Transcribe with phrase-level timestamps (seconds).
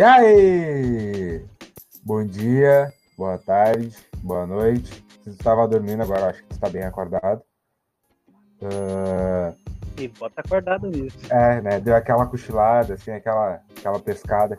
[0.00, 1.44] E aí?
[2.02, 5.04] Bom dia, boa tarde, boa noite.
[5.22, 7.42] Você estava dormindo agora, acho que você está bem acordado.
[8.62, 9.54] Uh...
[9.98, 11.18] E bota acordado nisso.
[11.30, 11.78] É, né?
[11.80, 14.58] Deu aquela cochilada, assim, aquela, aquela pescada.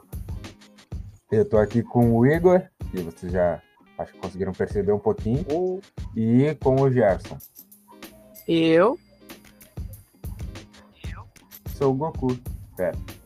[1.32, 2.62] Eu tô aqui com o Igor,
[2.92, 3.60] que vocês já
[3.98, 5.44] acho que conseguiram perceber um pouquinho.
[5.52, 5.80] Oh.
[6.16, 7.39] E com o Gerson.
[8.48, 9.00] Eu.
[11.12, 11.26] Eu.
[11.76, 12.38] Sou o Goku.
[12.78, 12.95] Pera.
[12.95, 13.20] Uh...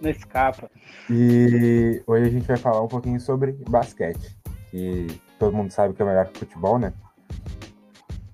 [0.00, 0.70] Não escapa.
[1.10, 4.36] E hoje a gente vai falar um pouquinho sobre basquete,
[4.70, 5.06] que
[5.38, 6.92] todo mundo sabe que é melhor que futebol, né?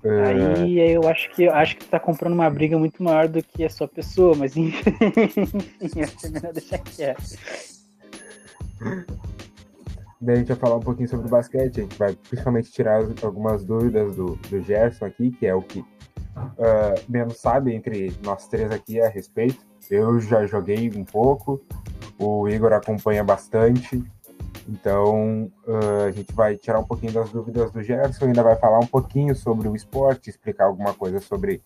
[0.05, 3.71] Aí eu acho que acho que tá comprando uma briga muito maior do que a
[3.71, 4.79] sua pessoa, mas enfim,
[5.83, 7.37] é melhor deixar quieto.
[10.21, 13.03] Daí a gente vai falar um pouquinho sobre o basquete, a gente vai principalmente tirar
[13.23, 15.85] algumas dúvidas do, do Gerson aqui, que é o que
[16.37, 19.65] uh, menos sabe entre nós três aqui a respeito.
[19.91, 21.63] Eu já joguei um pouco,
[22.19, 24.03] o Igor acompanha bastante,
[24.69, 28.79] então uh, a gente vai tirar um pouquinho das dúvidas do Gerson, ainda vai falar
[28.79, 31.63] um pouquinho sobre o esporte, explicar alguma coisa sobre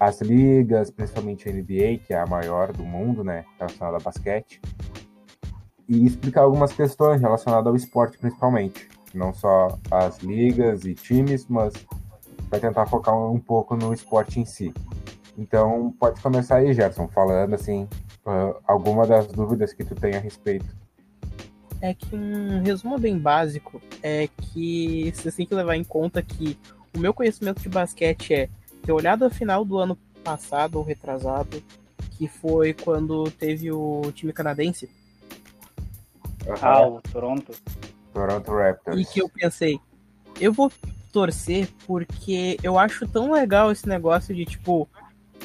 [0.00, 4.60] as ligas, principalmente a NBA, que é a maior do mundo, né, relacionada a basquete,
[5.88, 11.72] e explicar algumas questões relacionadas ao esporte, principalmente, não só as ligas e times, mas
[12.52, 14.74] vai tentar focar um pouco no esporte em si.
[15.38, 17.88] Então, pode começar aí, Gerson, falando assim,
[18.26, 20.66] uh, alguma das dúvidas que tu tem a respeito.
[21.80, 26.58] É que um resumo bem básico é que você tem que levar em conta que
[26.94, 28.48] o meu conhecimento de basquete é
[28.82, 31.62] ter olhado a final do ano passado ou retrasado,
[32.10, 34.90] que foi quando teve o time canadense.
[36.60, 37.54] Ah, o Toronto.
[38.12, 39.00] Toronto Raptors.
[39.00, 39.80] E que eu pensei,
[40.38, 40.70] eu vou
[41.12, 44.88] torcer porque eu acho tão legal esse negócio de tipo,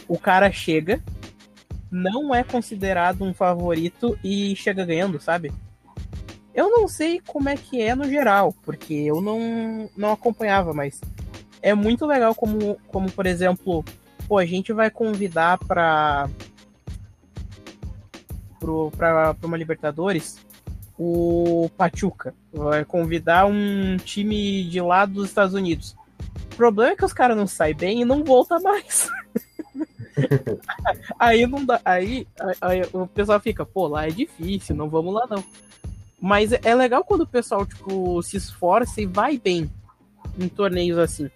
[0.07, 1.03] o cara chega,
[1.91, 5.51] não é considerado um favorito e chega ganhando, sabe?
[6.53, 10.99] Eu não sei como é que é no geral, porque eu não, não acompanhava, mas
[11.61, 13.85] é muito legal como, como por exemplo,
[14.27, 16.29] pô, a gente vai convidar para
[18.97, 20.39] para uma Libertadores
[20.97, 22.33] o Pachuca.
[22.51, 25.95] Vai convidar um time de lá dos Estados Unidos.
[26.51, 29.09] O problema é que os caras não saem bem e não volta mais.
[31.19, 31.79] aí não dá.
[31.85, 32.27] Aí,
[32.59, 35.43] aí, o pessoal fica, pô, lá é difícil, não vamos lá não.
[36.19, 39.69] Mas é legal quando o pessoal, tipo, se esforça e vai bem
[40.39, 41.29] em torneios assim.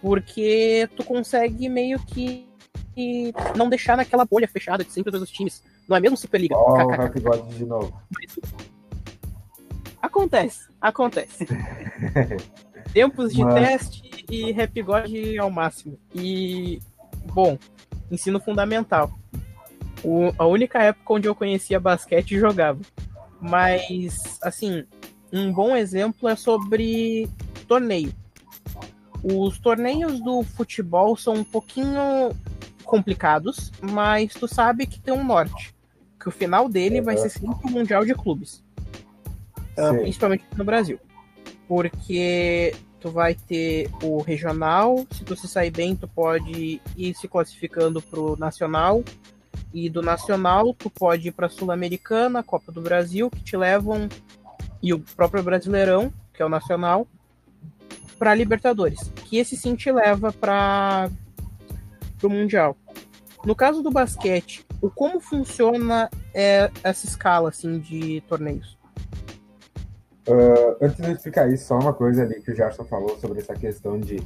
[0.00, 2.46] Porque tu consegue meio que
[3.56, 5.62] não deixar naquela bolha fechada de sempre todos os times.
[5.88, 6.56] Não é mesmo Superliga?
[6.56, 7.92] Oh, o de novo.
[8.10, 8.38] Mas,
[10.04, 11.46] Acontece, acontece.
[12.92, 13.54] Tempos de Mas...
[13.54, 15.10] teste e rap God
[15.40, 15.98] ao máximo.
[16.14, 16.78] E,
[17.32, 17.58] bom,
[18.10, 19.10] ensino fundamental.
[20.04, 22.80] O, a única época onde eu conhecia basquete e jogava.
[23.40, 24.84] Mas, assim,
[25.32, 27.26] um bom exemplo é sobre
[27.66, 28.12] torneio.
[29.22, 32.30] Os torneios do futebol são um pouquinho
[32.84, 35.74] complicados, mas tu sabe que tem um norte.
[36.20, 38.63] Que o final dele vai ser sempre o Mundial de Clubes.
[39.76, 40.98] Uh, principalmente no Brasil.
[41.66, 47.28] Porque tu vai ter o regional, se tu se sair bem, tu pode ir se
[47.28, 49.04] classificando pro nacional.
[49.72, 54.08] E do nacional, tu pode ir pra Sul-Americana, Copa do Brasil, que te levam.
[54.82, 57.06] E o próprio Brasileirão, que é o nacional,
[58.18, 59.00] para Libertadores.
[59.26, 61.10] Que esse sim te leva para
[62.22, 62.76] o Mundial.
[63.44, 68.78] No caso do basquete, o como funciona é, essa escala assim de torneios?
[70.26, 73.54] Uh, antes de explicar isso, só uma coisa ali que o Gerson falou sobre essa
[73.54, 74.22] questão de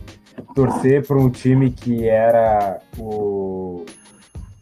[0.54, 3.84] torcer para um time que era o.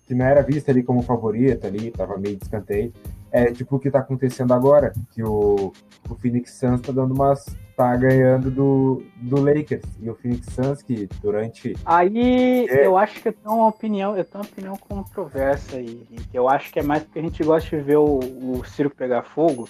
[0.06, 2.92] que não era visto ali como favorito ali, tava meio de escanteio.
[3.30, 5.74] É tipo o que tá acontecendo agora, que o,
[6.08, 7.44] o Phoenix Suns tá dando umas.
[7.76, 9.84] tá ganhando do, do Lakers.
[10.00, 11.76] E o Phoenix Suns, que durante.
[11.84, 12.86] Aí é...
[12.86, 16.02] eu acho que eu tenho uma opinião, eu tenho uma opinião controversa aí.
[16.32, 19.22] Eu acho que é mais porque a gente gosta de ver o, o circo pegar
[19.22, 19.68] fogo.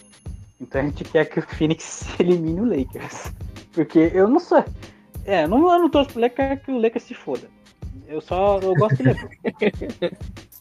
[0.60, 3.32] Então a gente quer que o Phoenix elimine o Lakers.
[3.72, 4.64] Porque eu não sou.
[5.24, 7.48] É, não, eu não torço pro Lakers, quero que o Lakers se foda.
[8.08, 8.58] Eu só.
[8.60, 9.28] Eu gosto do Lebron.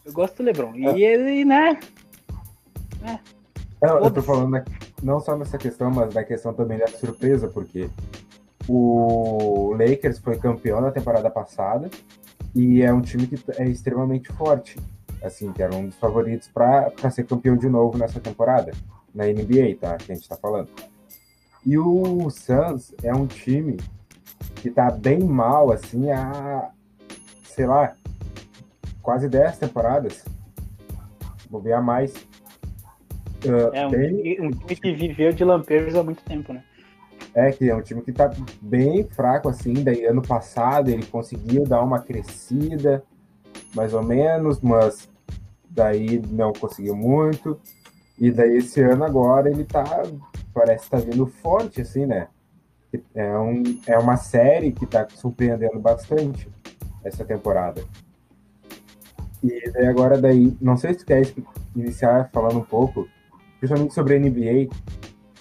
[0.04, 0.74] eu gosto do Lebron.
[0.74, 1.14] E é.
[1.14, 1.78] ele, né?
[3.04, 3.18] É.
[3.80, 4.62] Não, eu tô falando
[5.02, 7.88] não só nessa questão, mas na questão também da surpresa, porque
[8.68, 11.88] o Lakers foi campeão na temporada passada
[12.54, 14.76] e é um time que é extremamente forte.
[15.22, 18.72] Assim, que era um dos favoritos para ser campeão de novo nessa temporada
[19.16, 19.96] na NBA, tá?
[19.96, 20.68] Que a gente tá falando.
[21.64, 23.78] E o Suns é um time
[24.56, 26.70] que tá bem mal, assim, há,
[27.44, 27.96] sei lá,
[29.02, 30.24] quase 10 temporadas.
[31.50, 32.14] Vou ver a mais.
[33.44, 34.40] Uh, é um, bem...
[34.40, 36.62] um time que viveu de lampejos há muito tempo, né?
[37.34, 38.30] É, que é um time que tá
[38.60, 39.74] bem fraco, assim.
[39.74, 43.02] Daí, ano passado, ele conseguiu dar uma crescida,
[43.74, 45.08] mais ou menos, mas
[45.68, 47.60] daí não conseguiu muito.
[48.18, 49.84] E daí, esse ano agora, ele tá.
[50.54, 52.28] Parece que tá vindo forte, assim, né?
[53.14, 56.48] É, um, é uma série que tá surpreendendo bastante
[57.04, 57.84] essa temporada.
[59.42, 61.30] E daí agora daí, não sei se tu quer
[61.74, 63.06] iniciar falando um pouco,
[63.58, 64.68] principalmente sobre a NBA,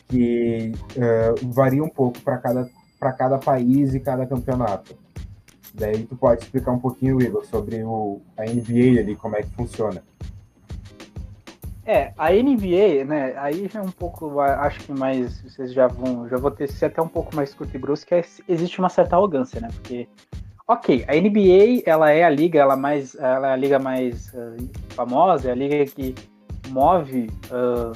[0.07, 2.69] que uh, varia um pouco para cada,
[3.17, 4.95] cada país e cada campeonato.
[5.73, 9.49] Daí tu pode explicar um pouquinho, Igor, sobre o, a NBA ali, como é que
[9.51, 10.03] funciona.
[11.85, 16.27] É, a NBA, né, aí já é um pouco, acho que mais, vocês já vão,
[16.27, 18.89] já vou ter ser até um pouco mais curto e brusco, que é, existe uma
[18.89, 20.07] certa arrogância, né, porque,
[20.67, 24.69] ok, a NBA, ela é a liga, ela, mais, ela é a liga mais uh,
[24.89, 26.15] famosa, é a liga que
[26.69, 27.95] move uh,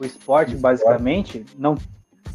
[0.00, 1.74] o esporte, basicamente, não,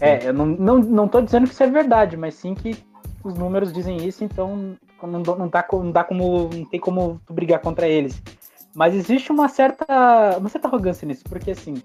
[0.01, 2.75] é, eu não, não, não tô dizendo que isso é verdade, mas sim que
[3.23, 7.33] os números dizem isso, então não, não, dá, não dá como, não tem como tu
[7.33, 8.21] brigar contra eles.
[8.75, 11.75] Mas existe uma certa, uma certa arrogância nisso, porque assim,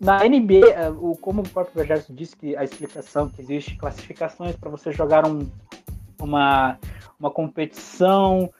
[0.00, 4.56] na NBA, é, o, como o próprio Gerson disse que a explicação que existe classificações
[4.56, 5.46] para você jogar um,
[6.20, 6.78] uma,
[7.18, 8.50] uma competição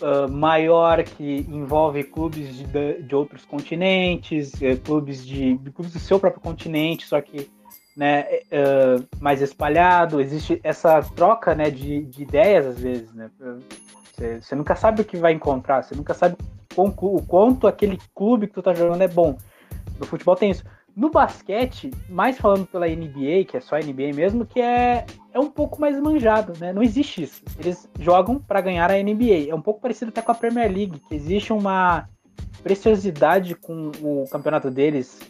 [0.00, 6.18] uh, maior que envolve clubes de, de outros continentes, uh, clubes de clubes do seu
[6.18, 7.48] próprio continente, só que
[7.96, 10.20] né, uh, mais espalhado.
[10.20, 13.30] Existe essa troca né, de, de ideias às vezes, né?
[14.40, 16.36] Você nunca sabe o que vai encontrar, você nunca sabe
[16.76, 19.36] o quanto aquele clube que tu tá jogando é bom.
[19.98, 20.64] No futebol tem isso.
[20.96, 25.50] No basquete, mais falando pela NBA, que é só NBA mesmo, que é, é um
[25.50, 26.72] pouco mais manjado, né?
[26.72, 27.42] Não existe isso.
[27.58, 29.48] Eles jogam para ganhar a NBA.
[29.48, 32.08] É um pouco parecido até com a Premier League, que existe uma
[32.62, 35.20] preciosidade com o campeonato deles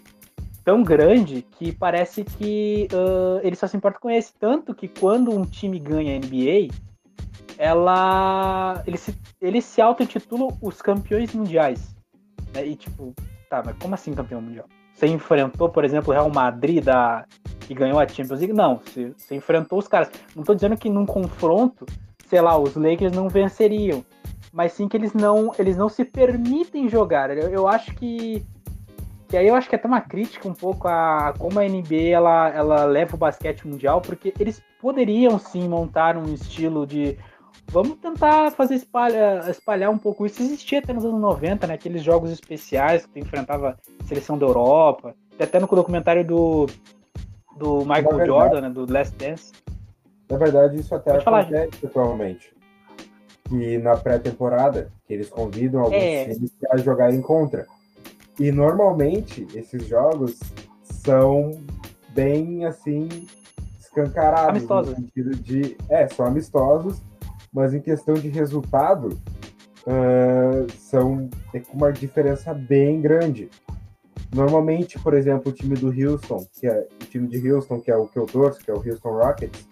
[0.65, 4.33] tão grande que parece que uh, eles só se importam com esse.
[4.39, 6.75] Tanto que quando um time ganha a NBA,
[7.59, 11.95] ela eles se, eles se auto-intitulam os campeões mundiais.
[12.55, 12.67] Né?
[12.67, 13.15] E tipo,
[13.49, 14.67] tá, mas como assim campeão mundial?
[14.95, 17.25] Você enfrentou, por exemplo, o Real Madrid da,
[17.61, 18.53] que ganhou a Champions League?
[18.53, 20.11] Não, você, você enfrentou os caras.
[20.35, 21.85] Não estou dizendo que num confronto,
[22.27, 24.05] sei lá, os Lakers não venceriam,
[24.53, 27.37] mas sim que eles não, eles não se permitem jogar.
[27.37, 28.47] Eu, eu acho que
[29.29, 32.11] que aí eu acho que é até uma crítica um pouco a como a NBA
[32.13, 37.19] ela, ela leva o basquete mundial, porque eles poderiam sim montar um estilo de
[37.69, 40.43] vamos tentar fazer espalhar, espalhar um pouco isso.
[40.43, 41.75] Existia até nos anos 90, né?
[41.75, 45.15] Aqueles jogos especiais que enfrentava a seleção da Europa.
[45.39, 46.67] Até no documentário do,
[47.57, 48.71] do Michael verdade, Jordan, né?
[48.71, 49.53] Do Last Dance.
[50.31, 52.55] Na verdade, isso até Pode acontece falar, atualmente.
[53.51, 56.25] E na pré-temporada, que eles convidam alguns é...
[56.25, 57.67] times para jogarem contra.
[58.39, 60.41] E normalmente esses jogos
[60.83, 61.63] são
[62.09, 63.09] bem assim
[63.79, 64.91] escancarados amistosos.
[64.91, 67.01] no sentido de é, são amistosos
[67.55, 69.17] mas em questão de resultado,
[69.87, 73.49] uh, são é uma diferença bem grande.
[74.35, 77.97] Normalmente, por exemplo, o time do Houston, que é o time de Houston, que é
[77.97, 79.69] o que eu torço, que é o Houston Rockets,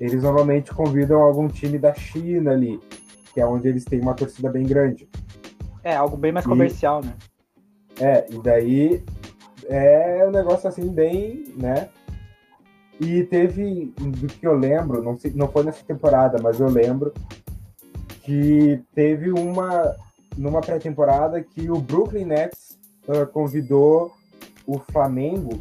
[0.00, 2.80] eles normalmente convidam algum time da China ali,
[3.34, 5.06] que é onde eles têm uma torcida bem grande.
[5.84, 7.14] É, algo bem mais comercial, e, né?
[8.00, 9.04] É, e daí
[9.68, 11.90] é um negócio assim bem, né?
[13.04, 17.12] E teve, do que eu lembro, não, sei, não foi nessa temporada, mas eu lembro
[18.22, 19.96] que teve uma,
[20.38, 22.78] numa pré-temporada que o Brooklyn Nets
[23.08, 24.12] uh, convidou
[24.64, 25.60] o Flamengo,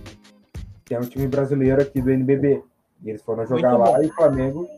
[0.85, 2.61] que é um time brasileiro aqui do NBB.
[3.03, 4.03] E eles foram jogar Muito lá bom.
[4.03, 4.69] e o Flamengo,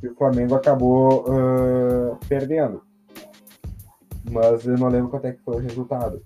[0.00, 2.80] e o Flamengo acabou uh, perdendo.
[4.30, 6.22] Mas eu não lembro quanto é que foi o resultado.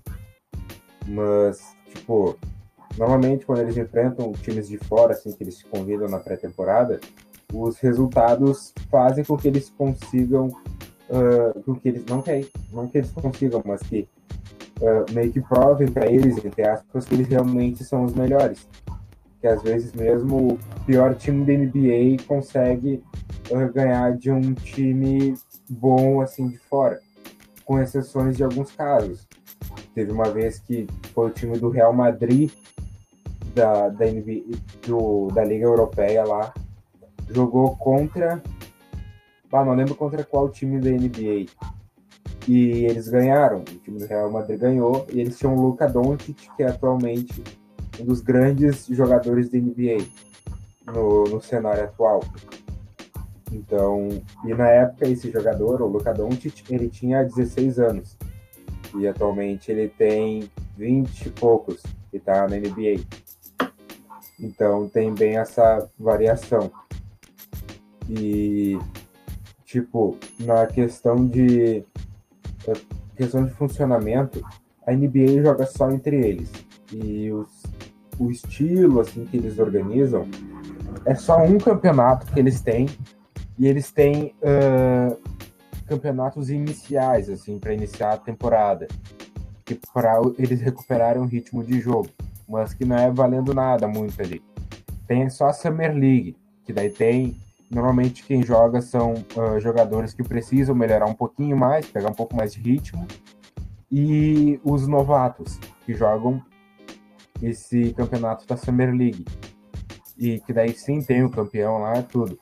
[1.06, 2.36] Mas, tipo,
[2.98, 7.00] Normalmente, quando eles enfrentam times de fora, assim, que eles se convidam na pré-temporada,
[7.52, 12.98] os resultados fazem com que eles consigam, uh, com que eles não que, não que
[12.98, 14.08] eles consigam, mas que
[14.80, 18.68] uh, meio que provem para eles, entre aspas, que eles realmente são os melhores.
[19.40, 23.02] Que às vezes mesmo o pior time da NBA consegue
[23.50, 25.34] uh, ganhar de um time
[25.68, 27.00] bom assim de fora,
[27.64, 29.26] com exceções de alguns casos.
[29.94, 32.50] Teve uma vez que foi o time do Real Madrid
[33.54, 36.52] da, da, NBA, do, da Liga Europeia lá,
[37.28, 38.42] jogou contra.
[39.52, 41.46] Ah, não lembro contra qual time da NBA.
[42.48, 43.60] E eles ganharam.
[43.60, 45.06] O time do Real Madrid ganhou.
[45.12, 47.42] E eles tinham o Luka Doncic, que é atualmente
[48.00, 50.06] um dos grandes jogadores da NBA
[50.86, 52.20] no, no cenário atual.
[53.52, 54.08] Então,
[54.44, 58.16] e na época esse jogador, o Luka Doncic, ele tinha 16 anos.
[58.96, 63.00] E atualmente ele tem 20 e poucos e tá na NBA.
[64.40, 66.70] Então tem bem essa variação.
[68.08, 68.78] E
[69.64, 71.84] tipo, na questão de
[73.16, 74.44] questão de funcionamento,
[74.86, 76.50] a NBA joga só entre eles.
[76.92, 77.62] E os,
[78.18, 80.26] o estilo assim que eles organizam
[81.04, 82.88] é só um campeonato que eles têm
[83.58, 85.16] e eles têm uh,
[85.86, 88.88] campeonatos iniciais assim para iniciar a temporada,
[89.64, 92.08] que para eles recuperarem o ritmo de jogo,
[92.50, 94.42] mas que não é valendo nada muito ali.
[95.06, 97.40] Tem só a Summer League, que daí tem
[97.70, 102.34] normalmente quem joga são uh, jogadores que precisam melhorar um pouquinho mais, pegar um pouco
[102.36, 103.06] mais de ritmo,
[103.90, 106.42] e os novatos que jogam
[107.40, 109.24] esse campeonato da Summer League.
[110.18, 112.38] E que daí sim tem o campeão lá, tudo.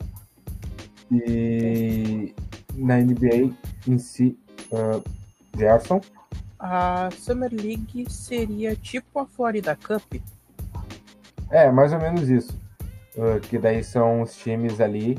[1.10, 2.34] E
[2.74, 3.54] na NBA
[3.86, 4.38] em si,
[4.72, 5.02] uh,
[5.56, 6.00] Gerson?
[6.58, 10.20] A Summer League seria tipo a Florida Cup?
[11.50, 12.58] É, mais ou menos isso.
[13.16, 15.18] Uh, que daí são os times ali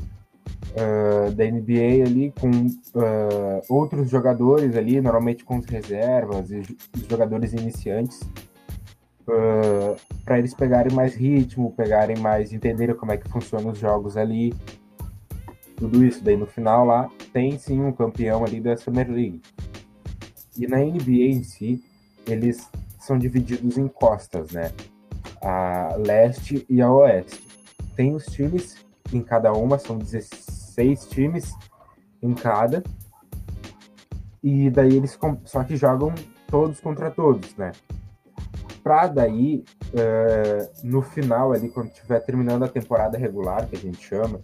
[0.72, 7.06] uh, da NBA ali com uh, outros jogadores ali, normalmente com os reservas e os
[7.08, 8.20] jogadores iniciantes,
[10.24, 14.52] para eles pegarem mais ritmo, pegarem mais, entenderem como é que funcionam os jogos ali.
[15.76, 16.22] Tudo isso.
[16.24, 19.40] Daí no final lá tem sim um campeão ali da Summer League.
[20.56, 21.82] E na NBA em si,
[22.26, 24.72] eles são divididos em costas, né?
[25.42, 27.40] A leste e a oeste.
[27.96, 28.76] Tem os times
[29.12, 31.54] em cada uma, são 16 times
[32.22, 32.82] em cada.
[34.42, 36.14] E daí eles só que jogam
[36.46, 37.72] todos contra todos, né?
[38.82, 44.02] Pra daí, uh, no final ali, quando estiver terminando a temporada regular, que a gente
[44.06, 44.40] chama,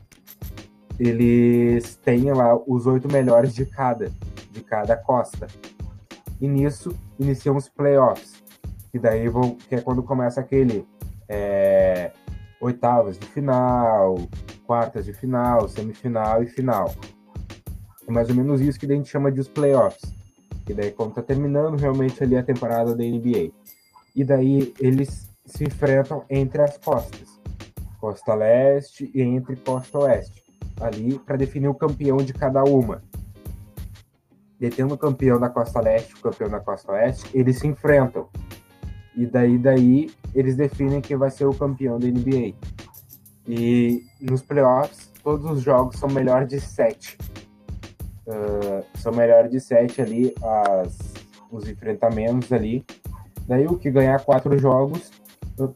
[0.99, 4.11] eles têm lá os oito melhores de cada,
[4.51, 5.47] de cada costa.
[6.40, 8.43] E nisso iniciam os playoffs,
[8.90, 10.87] que daí vão, que é quando começa aquele
[11.28, 12.12] é,
[12.61, 14.16] oitavas de final,
[14.66, 16.95] quartas de final, semifinal e final.
[18.07, 20.14] É mais ou menos isso que a gente chama de os playoffs.
[20.64, 23.52] Que daí quando tá terminando realmente ali a temporada da NBA.
[24.14, 27.40] E daí eles se enfrentam entre as costas.
[28.00, 30.45] Costa Leste e entre Costa Oeste.
[30.81, 33.02] Ali para definir o campeão de cada uma.
[34.59, 38.29] Detendo o campeão da Costa Leste o campeão da Costa Oeste, eles se enfrentam.
[39.15, 42.55] E daí, daí eles definem quem vai ser o campeão da NBA.
[43.49, 47.17] E nos playoffs, todos os jogos são melhor de sete.
[48.27, 50.99] Uh, são melhor de sete ali as,
[51.51, 52.85] os enfrentamentos ali.
[53.47, 55.11] Daí o que ganhar quatro jogos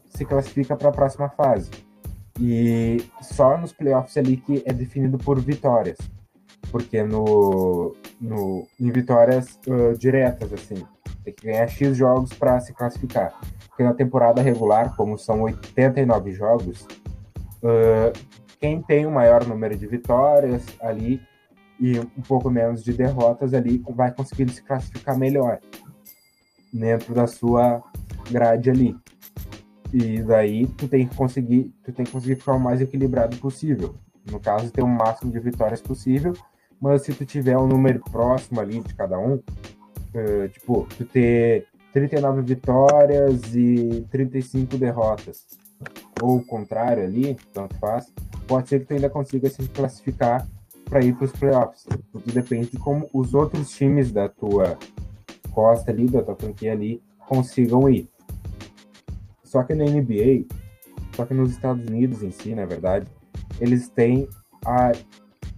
[0.09, 1.71] se classifica para a próxima fase.
[2.39, 5.97] E só nos playoffs ali que é definido por vitórias.
[6.71, 10.85] Porque no, no, em vitórias uh, diretas, assim,
[11.23, 13.33] tem que ganhar X jogos para se classificar.
[13.67, 16.87] Porque na temporada regular, como são 89 jogos,
[17.63, 18.13] uh,
[18.59, 21.19] quem tem o maior número de vitórias ali
[21.79, 25.59] e um pouco menos de derrotas ali vai conseguir se classificar melhor
[26.71, 27.81] dentro da sua
[28.29, 28.95] grade ali.
[29.91, 33.95] E daí tu tem que conseguir, tu tem que conseguir ficar o mais equilibrado possível.
[34.31, 36.33] No caso, ter o máximo de vitórias possível,
[36.81, 41.67] mas se tu tiver um número próximo ali de cada um, uh, tipo, tu ter
[41.93, 45.45] 39 vitórias e 35 derrotas,
[46.21, 48.11] ou o contrário ali, tanto faz,
[48.47, 50.47] pode ser que tu ainda consiga se classificar
[50.85, 51.85] para ir para os playoffs.
[52.11, 54.77] Tudo depende de como os outros times da tua
[55.51, 58.09] costa ali, da tua franquia ali, consigam ir.
[59.43, 60.45] Só que na NBA,
[61.15, 63.07] só que nos Estados Unidos em si, na verdade,
[63.59, 64.27] eles têm
[64.65, 64.91] a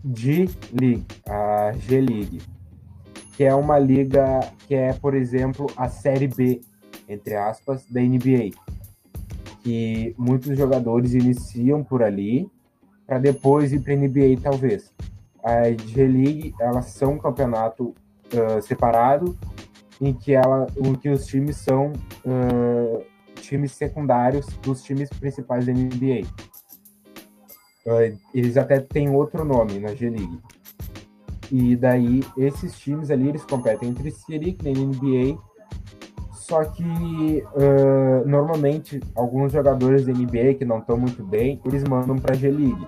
[0.04, 2.42] G-League, a G-League,
[3.36, 6.62] que é uma liga que é, por exemplo, a Série B,
[7.08, 8.52] entre aspas, da NBA.
[9.62, 12.50] Que muitos jogadores iniciam por ali
[13.08, 14.94] para depois ir para NBA, talvez.
[15.44, 17.94] A G-League, elas são um campeonato
[18.34, 19.38] uh, separado
[20.02, 21.94] em que, ela, em que os times são
[22.26, 23.04] uh,
[23.36, 26.28] times secundários dos times principais da NBA.
[27.86, 30.40] Uh, eles até têm outro nome na G-League.
[31.52, 35.38] E daí, esses times ali, eles competem entre si ali, que nem NBA.
[36.32, 42.18] Só que, uh, normalmente, alguns jogadores da NBA que não estão muito bem, eles mandam
[42.18, 42.88] para G-League.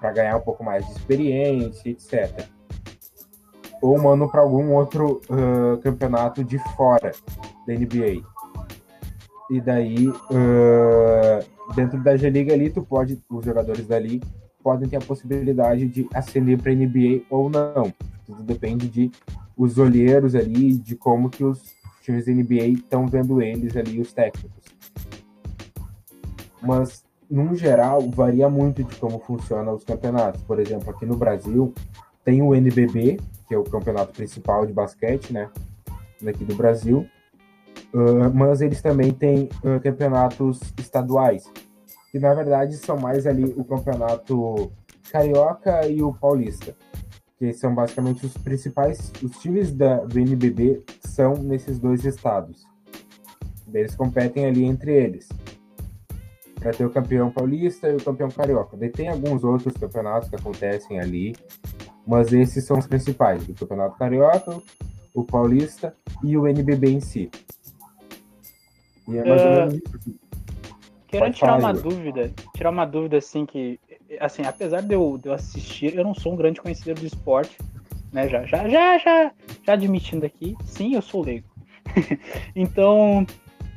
[0.00, 2.46] Para ganhar um pouco mais de experiência, etc.
[3.82, 7.12] Ou mandam para algum outro uh, campeonato de fora
[7.66, 8.22] da NBA.
[9.50, 14.22] E daí, uh, dentro da G-League ali, tu pode, os jogadores dali
[14.62, 17.92] podem ter a possibilidade de ascender para NBA ou não.
[18.26, 19.10] Tudo depende de
[19.56, 21.62] os olheiros ali, de como que os
[22.02, 24.62] times da NBA estão vendo eles ali, os técnicos.
[26.60, 30.42] Mas, no geral, varia muito de como funcionam os campeonatos.
[30.42, 31.72] Por exemplo, aqui no Brasil,
[32.24, 35.48] tem o NBB, que é o campeonato principal de basquete, né?
[36.20, 37.06] Daqui do Brasil.
[37.92, 41.50] Uh, mas eles também têm uh, campeonatos estaduais,
[42.12, 44.70] que na verdade são mais ali o campeonato
[45.10, 46.76] carioca e o paulista,
[47.38, 52.66] que são basicamente os principais, os times da, do NBB são nesses dois estados.
[53.72, 55.28] Eles competem ali entre eles
[56.58, 58.76] para ter o campeão paulista e o campeão carioca.
[58.76, 61.36] Daí tem alguns outros campeonatos que acontecem ali,
[62.06, 64.60] mas esses são os principais: o campeonato carioca,
[65.14, 67.30] o paulista e o NBB em si.
[69.08, 69.96] E é mais ou menos isso.
[69.96, 70.14] Assim.
[71.08, 73.80] Querendo tirar uma dúvida, tirar uma dúvida assim que,
[74.20, 77.56] assim, apesar de eu, de eu assistir, eu não sou um grande conhecedor do esporte,
[78.12, 78.28] né?
[78.28, 81.46] Já, já, já, já, já admitindo aqui, sim, eu sou leigo.
[82.54, 83.26] então,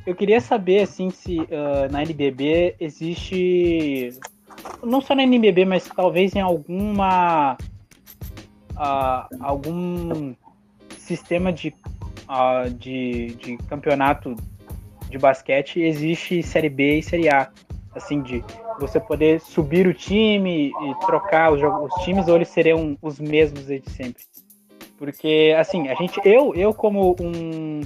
[0.06, 4.10] eu queria saber, assim, se uh, na NBB existe,
[4.84, 7.56] não só na NBB, mas talvez em alguma,
[8.72, 10.34] uh, algum
[10.98, 11.74] sistema de,
[12.28, 14.36] uh, de, de campeonato
[15.12, 17.50] de basquete, existe Série B e Série A,
[17.94, 18.42] assim, de
[18.80, 23.66] você poder subir o time e trocar os, os times, ou eles seriam os mesmos
[23.66, 24.24] de sempre?
[24.98, 27.82] Porque, assim, a gente, eu, eu como um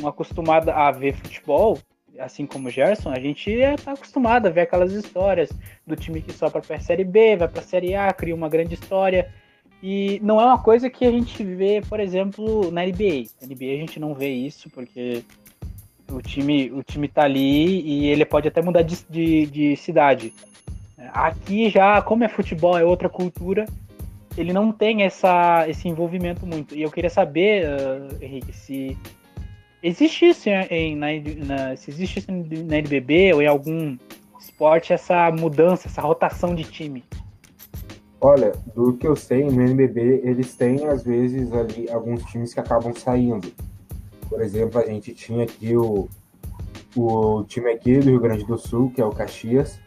[0.00, 1.78] um acostumado a ver futebol,
[2.18, 5.50] assim como o Gerson, a gente está acostumado a ver aquelas histórias
[5.86, 8.48] do time que só para a Série B, vai para a Série A, cria uma
[8.48, 9.32] grande história.
[9.82, 13.30] E não é uma coisa que a gente vê, por exemplo, na NBA.
[13.40, 15.24] Na NBA a gente não vê isso, porque
[16.10, 20.32] o time, o time tá ali e ele pode até mudar de, de, de cidade.
[21.12, 23.66] Aqui já, como é futebol, é outra cultura,
[24.36, 26.74] ele não tem essa, esse envolvimento muito.
[26.74, 28.96] E eu queria saber, uh, Henrique, se
[29.82, 31.06] Existe isso em, na,
[31.46, 33.96] na, se existe isso na NBB ou em algum
[34.38, 37.02] esporte, essa mudança, essa rotação de time?
[38.20, 42.60] Olha, do que eu sei, no NBB eles têm às vezes ali alguns times que
[42.60, 43.50] acabam saindo.
[44.30, 46.08] Por exemplo, a gente tinha aqui o,
[46.96, 49.80] o time aqui do Rio Grande do Sul, que é o Caxias,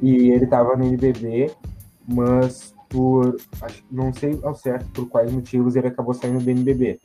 [0.00, 1.50] e ele estava no NBB,
[2.06, 3.36] mas por
[3.90, 7.00] não sei ao certo por quais motivos ele acabou saindo do NBB.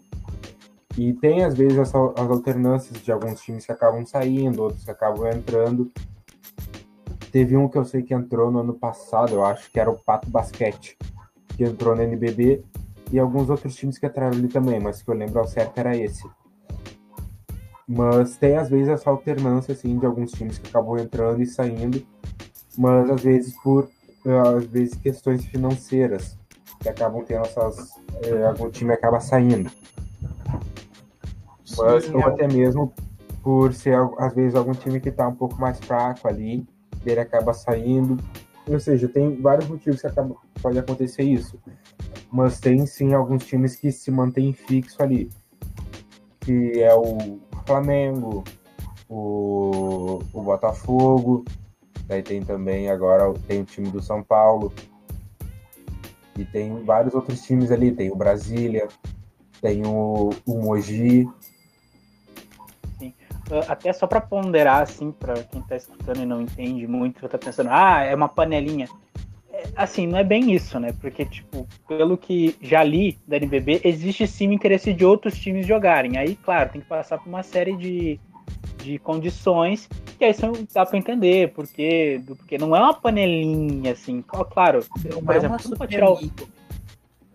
[0.98, 4.92] E tem, às vezes, as, as alternâncias de alguns times que acabam saindo, outros que
[4.92, 5.90] acabam entrando.
[7.32, 9.98] Teve um que eu sei que entrou no ano passado, eu acho que era o
[9.98, 10.98] Pato Basquete,
[11.56, 12.66] que entrou no NBB,
[13.14, 15.96] e alguns outros times que entraram ali também, mas que eu lembro ao certo era
[15.96, 16.28] esse.
[17.90, 22.06] Mas tem, às vezes, essa alternância, assim, de alguns times que acabam entrando e saindo,
[22.78, 23.90] mas às vezes por
[24.56, 26.38] às vezes questões financeiras
[26.80, 27.90] que acabam tendo essas.
[28.24, 29.72] Eh, algum time acaba saindo
[31.78, 32.26] mas Sim, ou é.
[32.26, 32.94] até mesmo
[33.42, 36.68] por ser, às vezes, algum time que está um pouco mais fraco ali,
[37.06, 38.18] ele acaba saindo.
[38.68, 41.58] Ou seja, tem vários motivos que acaba, pode acontecer isso.
[42.32, 45.30] Mas tem sim alguns times que se mantêm fixo ali.
[46.42, 47.40] Que é o
[47.70, 48.44] Flamengo,
[49.08, 51.46] o, o Botafogo,
[52.08, 54.74] daí tem também agora tem o time do São Paulo.
[56.36, 58.88] E tem vários outros times ali, tem o Brasília,
[59.62, 61.30] tem o, o Mogi,
[63.68, 67.70] até só para ponderar, assim, para quem tá escutando e não entende muito, tá pensando,
[67.72, 68.88] ah, é uma panelinha.
[69.60, 70.94] É, assim, não é bem isso, né?
[71.00, 75.68] Porque, tipo, pelo que já li da NBB, existe sim o interesse de outros times
[75.68, 76.18] jogarem.
[76.18, 78.20] Aí, claro, tem que passar por uma série de,
[78.84, 84.22] de condições, que aí são, dá para entender, porque, porque não é uma panelinha, assim.
[84.22, 86.20] Claro, não por é exemplo, não pode tirar o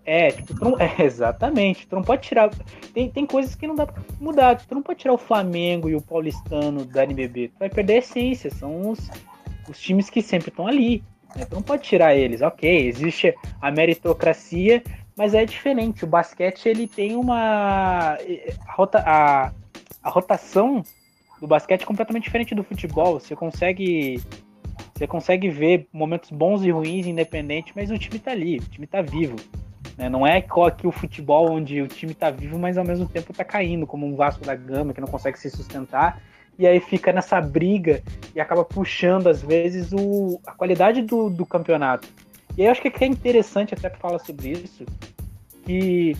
[0.06, 1.86] é, tipo, tu não, é, exatamente.
[1.86, 2.50] Tu não pode tirar.
[2.92, 4.56] Tem, tem coisas que não dá pra mudar.
[4.56, 7.48] Tu não pode tirar o Flamengo e o Paulistano da NBB.
[7.48, 8.50] Tu vai perder a essência.
[8.50, 9.10] São os,
[9.68, 11.02] os times que sempre estão ali.
[11.36, 11.46] Né?
[11.50, 12.42] Não pode tirar eles.
[12.42, 14.82] Ok, existe a meritocracia,
[15.16, 16.04] mas é diferente.
[16.04, 18.16] O basquete ele tem uma.
[18.66, 19.52] A, rota, a,
[20.02, 20.82] a rotação
[21.40, 23.20] do basquete é completamente diferente do futebol.
[23.20, 24.22] Você consegue.
[24.94, 28.86] Você consegue ver momentos bons e ruins, independente, mas o time tá ali, o time
[28.86, 29.34] tá vivo.
[29.96, 30.08] Né?
[30.08, 33.44] Não é que o futebol onde o time está vivo, mas ao mesmo tempo está
[33.44, 36.20] caindo, como um Vasco da Gama que não consegue se sustentar.
[36.58, 38.02] E aí fica nessa briga
[38.34, 42.08] e acaba puxando, às vezes, o, a qualidade do, do campeonato.
[42.56, 44.84] E aí eu acho que é interessante até falar sobre isso,
[45.64, 46.16] que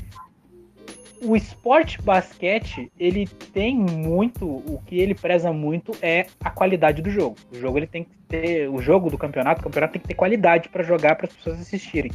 [1.23, 7.11] o esporte basquete, ele tem muito, o que ele preza muito é a qualidade do
[7.11, 7.37] jogo.
[7.53, 10.15] O jogo ele tem que ter, o jogo do campeonato, o campeonato tem que ter
[10.15, 12.13] qualidade para jogar para as pessoas assistirem.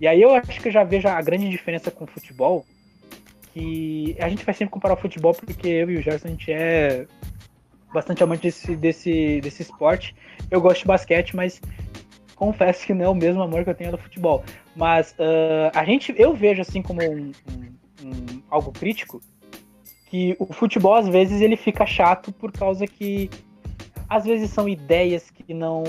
[0.00, 2.64] E aí eu acho que eu já vejo a grande diferença com o futebol,
[3.52, 6.52] que a gente vai sempre comparar o futebol porque eu e o Gerson a gente
[6.52, 7.06] é
[7.92, 10.14] bastante amante desse, desse, desse esporte.
[10.50, 11.60] Eu gosto de basquete, mas
[12.34, 14.42] confesso que não é o mesmo amor que eu tenho do futebol.
[14.74, 19.20] Mas uh, a gente, eu vejo assim como um, um, um, algo crítico
[20.06, 23.30] que o futebol às vezes ele fica chato por causa que
[24.08, 25.84] às vezes são ideias que não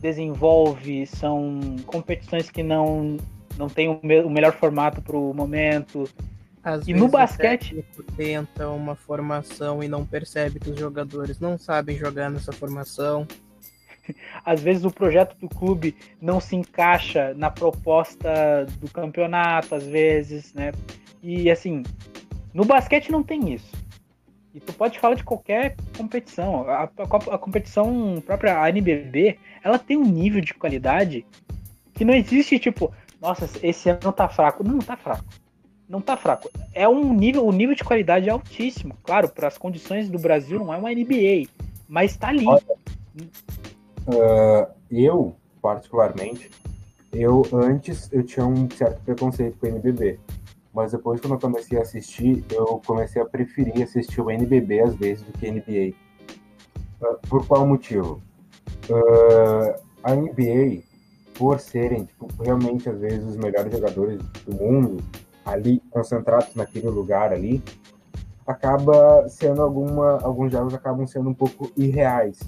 [0.00, 3.16] desenvolve, são competições que não
[3.56, 6.08] não tem o, me o melhor formato para o momento.
[6.64, 7.84] Às e no basquete
[8.16, 13.28] tenta uma formação e não percebe que os jogadores não sabem jogar nessa formação.
[14.42, 20.52] Às vezes o projeto do clube não se encaixa na proposta do campeonato, às vezes,
[20.54, 20.72] né?
[21.22, 21.82] E assim,
[22.52, 23.72] no basquete não tem isso.
[24.54, 26.68] E tu pode falar de qualquer competição.
[26.68, 31.26] A, a, a competição própria, a NBB, ela tem um nível de qualidade
[31.92, 34.62] que não existe, tipo, nossa, esse ano tá fraco.
[34.62, 35.24] Não, não tá fraco.
[35.94, 36.50] Não tá fraco.
[36.72, 38.96] É um nível, o nível de qualidade é altíssimo.
[39.04, 41.48] Claro, para as condições do Brasil não é uma NBA,
[41.88, 42.44] mas tá ali.
[42.48, 42.58] Uh,
[44.90, 46.50] eu, particularmente,
[47.12, 50.18] eu antes eu tinha um certo preconceito com o NBB.
[50.74, 54.96] Mas depois, quando eu comecei a assistir, eu comecei a preferir assistir o NBB às
[54.96, 55.94] vezes do que NBA.
[57.00, 58.20] Uh, por qual motivo?
[58.90, 60.82] Uh, a NBA
[61.34, 64.96] por serem tipo, realmente às vezes os melhores jogadores do mundo
[65.44, 67.62] ali concentrados naquele lugar ali,
[68.46, 72.40] acaba sendo alguma alguns jogos acabam sendo um pouco irreais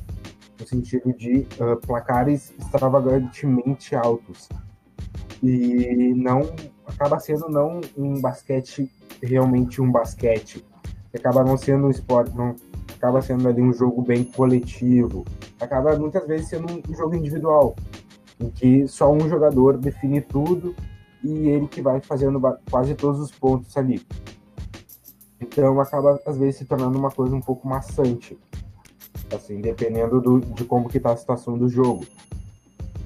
[0.59, 4.48] no sentido de uh, placares extravagantemente altos.
[5.42, 6.42] E não
[6.87, 8.90] acaba sendo não um basquete
[9.22, 10.64] realmente um basquete.
[11.14, 12.54] Acaba não sendo um esporte não
[12.94, 15.24] acaba sendo ali um jogo bem coletivo.
[15.61, 17.76] Acaba muitas vezes sendo um jogo individual
[18.40, 20.74] em que só um jogador define tudo
[21.22, 24.00] e ele que vai fazendo quase todos os pontos ali.
[25.40, 28.38] Então acaba às vezes se tornando uma coisa um pouco maçante,
[29.35, 32.07] assim, dependendo do, de como que tá a situação do jogo.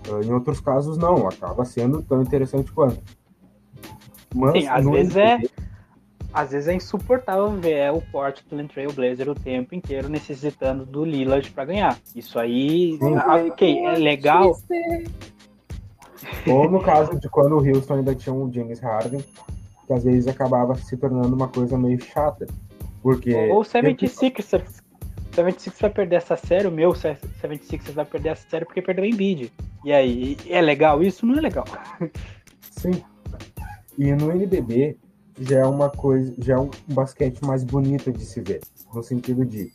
[0.09, 3.01] Uh, em outros casos não, acaba sendo tão interessante quanto.
[4.35, 5.39] Mas, Sim, às vezes é
[6.33, 11.51] às vezes é insuportável ver o Portland Trail Blazer o tempo inteiro necessitando do Lillard
[11.51, 11.99] para ganhar.
[12.15, 13.17] Isso aí, Sim.
[13.17, 14.57] Ah, ok, é legal.
[16.47, 19.25] Ou no caso de quando o Houston ainda tinha o James Harden,
[19.87, 22.47] que às vezes acabava se tornando uma coisa meio chata.
[23.03, 23.35] Porque.
[23.51, 24.81] Ou o 76ers.
[25.29, 29.05] O 76ers vai perder essa série, o meu 76ers vai perder essa série porque perdeu
[29.05, 29.53] o Embiid.
[29.85, 31.25] E aí, é legal isso?
[31.25, 31.65] Não é legal.
[32.71, 33.03] Sim.
[33.97, 34.97] E no NBB,
[35.41, 38.61] já é uma coisa, já é um basquete mais bonito de se ver,
[38.93, 39.71] no sentido de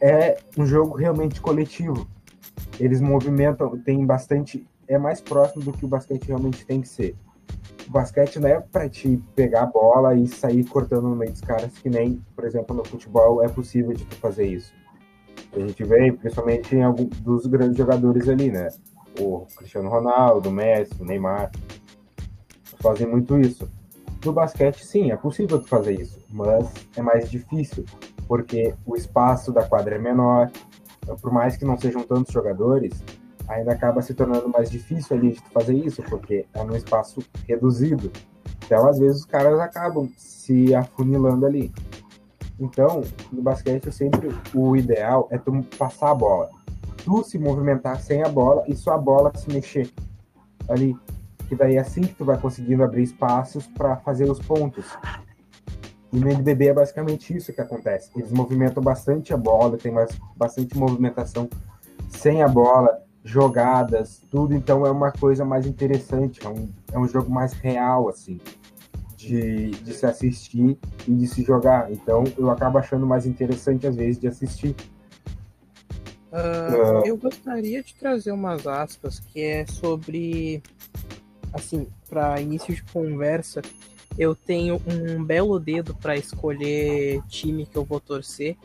[0.00, 2.08] é um jogo realmente coletivo.
[2.78, 7.16] Eles movimentam, tem bastante, é mais próximo do que o basquete realmente tem que ser.
[7.86, 11.40] O basquete não é para te pegar a bola e sair cortando no meio dos
[11.40, 14.72] caras, que nem, por exemplo, no futebol é possível de tu fazer isso.
[15.52, 18.68] A gente vê, principalmente em alguns dos grandes jogadores ali, né?
[19.18, 21.50] O Cristiano Ronaldo, o Messi, o Neymar,
[22.80, 23.68] fazem muito isso
[24.24, 27.84] no basquete, sim, é possível fazer isso, mas é mais difícil,
[28.28, 30.50] porque o espaço da quadra é menor,
[31.22, 33.02] por mais que não sejam tantos jogadores,
[33.50, 38.10] ainda acaba se tornando mais difícil ali de fazer isso, porque é num espaço reduzido.
[38.64, 41.72] Então, às vezes, os caras acabam se afunilando ali.
[42.58, 46.50] Então, no basquete, sempre o ideal é tu passar a bola.
[47.04, 49.90] Tu se movimentar sem a bola e só a bola se mexer
[50.68, 50.96] ali
[51.50, 54.86] que daí é assim que tu vai conseguindo abrir espaços para fazer os pontos.
[56.12, 58.08] E no NBB é basicamente isso que acontece.
[58.14, 61.50] Eles movimentam bastante a bola, tem mais, bastante movimentação
[62.08, 64.54] sem a bola, jogadas, tudo.
[64.54, 68.40] Então é uma coisa mais interessante, é um, é um jogo mais real, assim,
[69.16, 71.90] de, de se assistir e de se jogar.
[71.92, 74.74] Então eu acabo achando mais interessante, às vezes, de assistir.
[76.32, 80.62] Uh, uh, eu gostaria de trazer umas aspas que é sobre
[81.52, 83.60] assim, para início de conversa,
[84.18, 88.56] eu tenho um belo dedo para escolher time que eu vou torcer.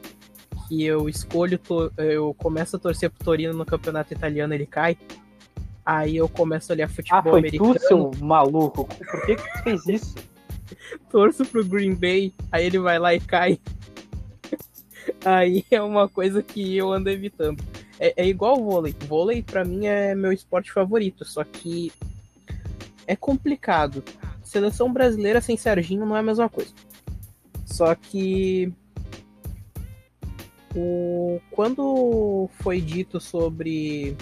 [0.68, 1.60] Que eu escolho,
[1.98, 4.98] eu começo a torcer pro Torino no campeonato italiano, ele cai.
[5.86, 7.76] Aí eu começo a olhar futebol ah, foi americano.
[7.76, 8.86] Tu, seu maluco?
[8.86, 10.16] Por que, que tu fez isso?
[11.12, 13.60] Torço pro Green Bay, aí ele vai lá e cai.
[15.24, 17.64] aí é uma coisa que eu ando evitando.
[18.00, 18.96] É, é igual o vôlei.
[19.08, 21.24] Vôlei, para mim, é meu esporte favorito.
[21.24, 21.92] Só que
[23.06, 24.04] é complicado.
[24.44, 26.74] Seleção brasileira sem Serginho não é a mesma coisa.
[27.66, 28.74] Só que
[30.76, 34.16] o quando foi dito sobre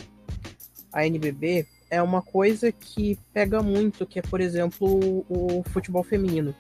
[0.92, 6.56] a NBB é uma coisa que pega muito, que é, por exemplo, o futebol feminino.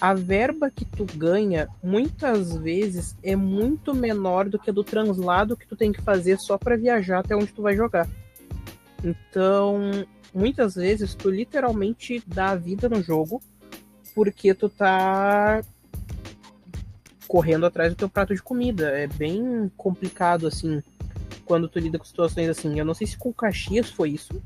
[0.00, 5.56] A verba que tu ganha muitas vezes é muito menor do que a do translado
[5.56, 8.08] que tu tem que fazer só para viajar até onde tu vai jogar.
[9.04, 13.42] Então, muitas vezes tu literalmente dá a vida no jogo
[14.14, 15.62] porque tu tá
[17.30, 18.88] correndo atrás do teu prato de comida.
[18.88, 20.82] É bem complicado assim
[21.44, 22.76] quando tu lida com situações assim.
[22.76, 24.42] Eu não sei se com o Caxias foi isso,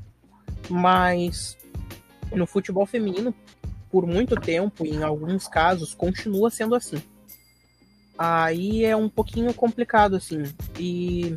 [0.69, 1.57] mas
[2.31, 3.33] no futebol feminino,
[3.89, 7.01] por muito tempo, em alguns casos, continua sendo assim.
[8.19, 10.43] Aí é um pouquinho complicado, assim.
[10.79, 11.35] E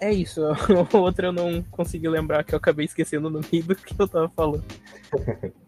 [0.00, 0.40] É isso.
[0.92, 4.28] Outra eu não consegui lembrar, que eu acabei esquecendo no meio do que eu tava
[4.30, 4.64] falando.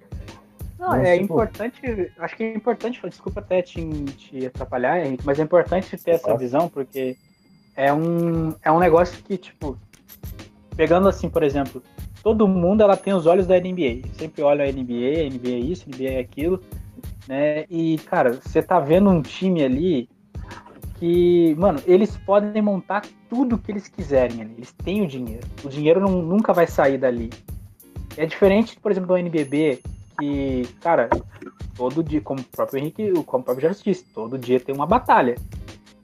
[0.86, 1.24] Não, é tipo...
[1.24, 2.12] importante.
[2.18, 3.82] Acho que é importante, desculpa até te,
[4.16, 7.16] te atrapalhar, Henrique, mas é importante ter essa visão, porque
[7.74, 9.78] é um, é um negócio que, tipo,
[10.76, 11.82] pegando assim, por exemplo,
[12.22, 14.08] todo mundo ela tem os olhos da NBA.
[14.18, 16.60] Sempre olha a NBA, NBA é isso, NBA é aquilo,
[17.28, 17.64] né?
[17.70, 20.08] E, cara, você tá vendo um time ali
[20.98, 24.54] que, mano, eles podem montar tudo que eles quiserem ali.
[24.56, 25.46] Eles têm o dinheiro.
[25.62, 27.30] O dinheiro não, nunca vai sair dali.
[28.16, 29.82] É diferente, por exemplo, do NBB,
[30.18, 31.08] que, cara,
[31.76, 34.86] todo dia, como o próprio Henrique, como o próprio Jarvis disse, todo dia tem uma
[34.86, 35.36] batalha.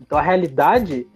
[0.00, 1.06] Então a realidade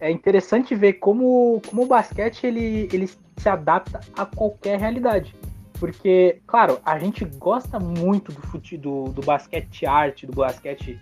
[0.00, 5.34] é interessante ver como, como o basquete ele, ele se adapta a qualquer realidade.
[5.78, 10.98] Porque, claro, a gente gosta muito do, fute, do, do basquete arte, do basquete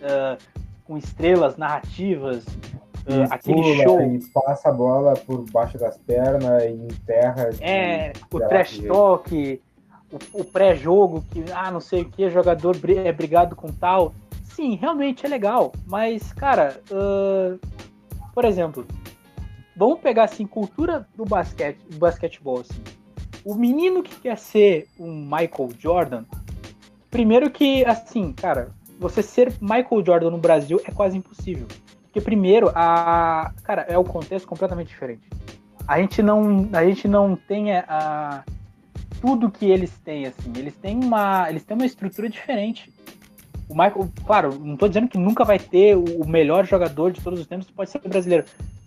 [0.00, 0.42] uh,
[0.84, 4.00] com estrelas narrativas, uh, aquele pula, show.
[4.00, 7.50] E passa a bola por baixo das pernas e enterra.
[7.60, 9.62] É, o trash talk,
[10.12, 14.14] o, o pré-jogo, que ah, não sei o que, jogador é brigado com tal.
[14.44, 17.58] Sim, realmente é legal, mas, cara, uh,
[18.32, 18.86] por exemplo,
[19.76, 22.80] vamos pegar assim, cultura do basquete, do basquetebol, assim.
[23.44, 26.24] O menino que quer ser um Michael Jordan,
[27.10, 31.66] primeiro que, assim, cara, você ser Michael Jordan no Brasil é quase impossível.
[32.02, 35.28] Porque primeiro, a cara, é o contexto completamente diferente.
[35.86, 38.42] A gente não, a gente não tem a,
[39.20, 40.52] tudo que eles têm assim.
[40.56, 42.92] Eles têm uma, eles têm uma estrutura diferente.
[43.68, 47.40] O Michael, claro, não estou dizendo que nunca vai ter o melhor jogador de todos
[47.40, 48.44] os tempos, pode ser brasileiro.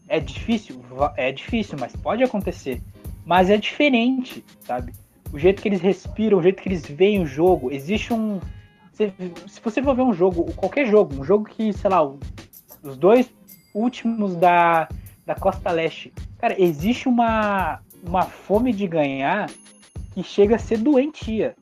[0.08, 0.82] É difícil,
[1.18, 2.82] é difícil, mas pode acontecer.
[3.26, 4.94] Mas é diferente, sabe?
[5.32, 8.40] O jeito que eles respiram, o jeito que eles veem o jogo, existe um
[9.48, 13.32] se, você for ver um jogo, qualquer jogo, um jogo que, sei lá, os dois
[13.74, 14.90] últimos da,
[15.26, 19.50] da Costa Leste, cara, existe uma, uma fome de ganhar
[20.22, 21.56] que chega a ser doentia.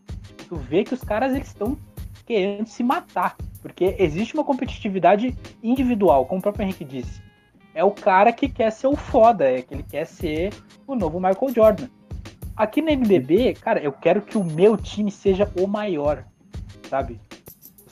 [0.47, 1.77] Tu vê que os caras eles estão
[2.25, 7.21] querendo se matar, porque existe uma competitividade individual, como o próprio Henrique disse.
[7.73, 10.51] É o cara que quer ser o foda, é que ele quer ser
[10.87, 11.89] o novo Michael Jordan.
[12.55, 16.25] Aqui no NBB, cara, eu quero que o meu time seja o maior,
[16.89, 17.19] sabe?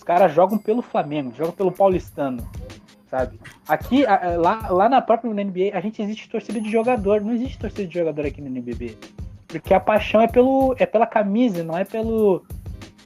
[0.06, 2.48] caras jogam pelo Flamengo, jogam pelo Paulistano,
[3.10, 3.40] sabe?
[3.68, 7.88] Aqui, lá, lá na própria NBA, a gente existe torcida de jogador, não existe torcida
[7.88, 8.98] de jogador aqui no NBB.
[9.48, 12.44] Porque a paixão é, pelo, é pela camisa, não é pelo,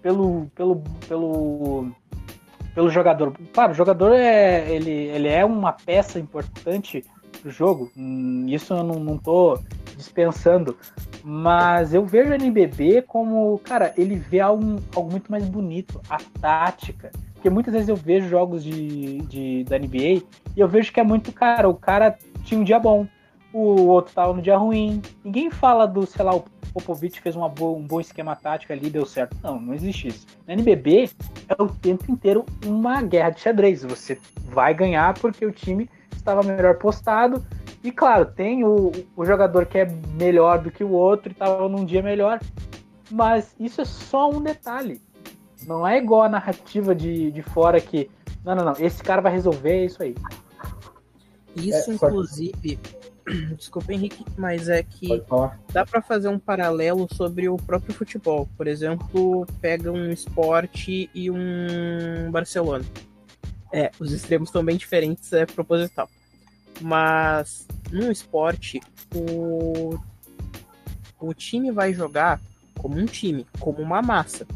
[0.02, 1.91] pelo, pelo, pelo,
[2.73, 3.34] pelo jogador.
[3.54, 7.04] Claro, o jogador é, ele, ele é uma peça importante
[7.43, 9.60] do jogo, hum, isso eu não, não tô
[9.95, 10.78] dispensando,
[11.23, 16.17] mas eu vejo o NBB como, cara, ele vê algo, algo muito mais bonito, a
[16.39, 17.12] tática.
[17.34, 20.23] Porque muitas vezes eu vejo jogos de, de, da NBA
[20.56, 23.08] e eu vejo que é muito, cara, o cara tinha um dia bom,
[23.53, 25.01] o outro tava no dia ruim.
[25.23, 29.05] Ninguém fala do, sei lá, o Popovich fez boa, um bom esquema tático ali deu
[29.05, 29.35] certo.
[29.43, 30.27] Não, não existe isso.
[30.47, 31.09] No NBB
[31.47, 33.83] é o tempo inteiro uma guerra de xadrez.
[33.83, 37.43] Você vai ganhar porque o time estava melhor postado
[37.83, 39.85] e claro, tem o, o jogador que é
[40.17, 42.39] melhor do que o outro e estava num dia melhor.
[43.09, 45.01] Mas isso é só um detalhe.
[45.65, 48.09] Não é igual a narrativa de, de fora que.
[48.43, 48.73] Não, não, não.
[48.79, 50.15] Esse cara vai resolver é isso aí.
[51.55, 52.79] Isso, é, inclusive.
[53.58, 55.24] Desculpa, Henrique, mas é que
[55.72, 58.48] dá para fazer um paralelo sobre o próprio futebol.
[58.58, 62.86] Por exemplo, pega um esporte e um Barcelona.
[63.72, 66.10] É, os extremos são bem diferentes, é proposital.
[66.82, 68.80] Mas no esporte,
[69.13, 70.00] o,
[71.20, 72.39] o time vai jogar
[72.78, 74.48] como um time, como uma massa.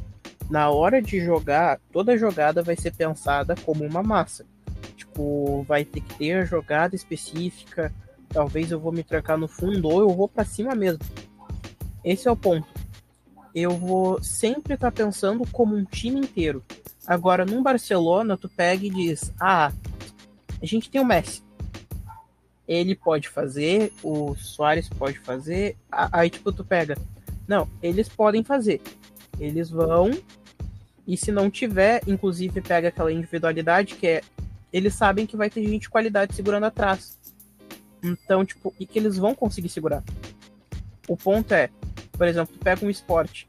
[0.49, 4.45] Na hora de jogar, toda jogada vai ser pensada como uma massa.
[4.95, 7.93] Tipo, vai ter que ter a jogada específica.
[8.33, 10.99] Talvez eu vou me trancar no fundo ou eu vou para cima mesmo.
[12.03, 12.67] Esse é o ponto.
[13.53, 16.63] eu vou sempre estar tá pensando como um time inteiro.
[17.05, 19.71] Agora, num Barcelona, tu pega e diz: Ah,
[20.61, 21.43] a gente tem o Messi.
[22.67, 25.77] Ele pode fazer, o Soares pode fazer.
[25.91, 26.97] Aí, tipo, tu pega.
[27.47, 28.81] Não, eles podem fazer.
[29.39, 30.11] Eles vão.
[31.05, 34.21] E se não tiver, inclusive pega aquela individualidade que é.
[34.71, 37.19] Eles sabem que vai ter gente de qualidade segurando atrás.
[38.03, 40.03] Então, tipo, e que eles vão conseguir segurar.
[41.07, 41.69] O ponto é,
[42.11, 43.47] por exemplo, tu pega um esporte.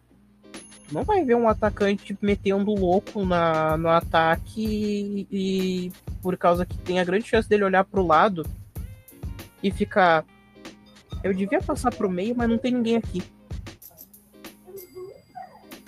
[0.87, 6.65] Tu não vai ver um atacante metendo louco na, no ataque e, e por causa
[6.65, 8.47] que tem a grande chance dele olhar pro lado
[9.63, 10.25] e ficar.
[11.23, 13.23] Eu devia passar pro meio, mas não tem ninguém aqui.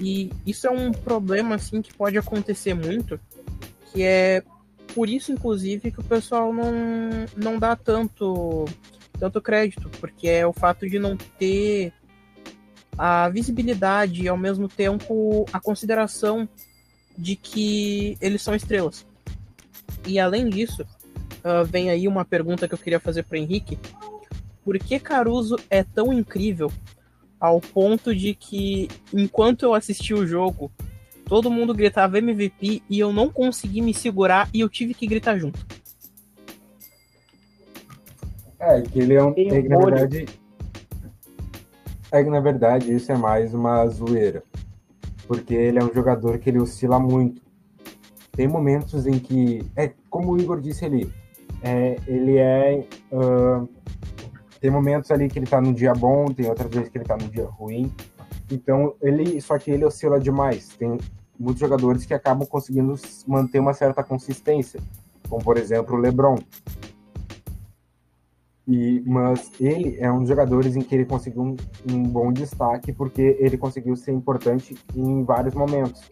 [0.01, 3.21] E isso é um problema assim que pode acontecer muito,
[3.93, 4.43] que é
[4.97, 6.73] por isso, inclusive, que o pessoal não,
[7.37, 8.65] não dá tanto,
[9.21, 11.93] tanto crédito, porque é o fato de não ter
[12.97, 16.49] a visibilidade e ao mesmo tempo a consideração
[17.17, 19.05] de que eles são estrelas.
[20.07, 23.79] E além disso, uh, vem aí uma pergunta que eu queria fazer para Henrique:
[24.65, 26.73] por que Caruso é tão incrível
[27.39, 30.73] ao ponto de que enquanto eu assisti o jogo,
[31.27, 35.37] todo mundo gritava MVP e eu não consegui me segurar e eu tive que gritar
[35.37, 35.59] junto?
[38.59, 39.31] É, que ele é um.
[39.31, 40.27] É que, na verdade,
[42.11, 44.43] é que na verdade isso é mais uma zoeira.
[45.27, 47.43] Porque ele é um jogador que ele oscila muito.
[48.33, 49.65] Tem momentos em que.
[49.77, 51.13] É, como o Igor disse ali,
[51.63, 52.87] é, ele é.
[53.13, 53.69] Uh,
[54.61, 57.17] tem momentos ali que ele tá num dia bom, tem outras vezes que ele tá
[57.17, 57.93] num dia ruim.
[58.51, 59.41] Então, ele.
[59.41, 60.69] Só que ele oscila demais.
[60.79, 60.97] Tem
[61.39, 62.95] muitos jogadores que acabam conseguindo
[63.27, 64.81] manter uma certa consistência.
[65.29, 66.37] Como, por exemplo, o LeBron.
[68.69, 71.57] E, mas ele é um dos jogadores em que ele conseguiu um,
[71.89, 76.11] um, bom destaque porque ele conseguiu ser importante em vários momentos.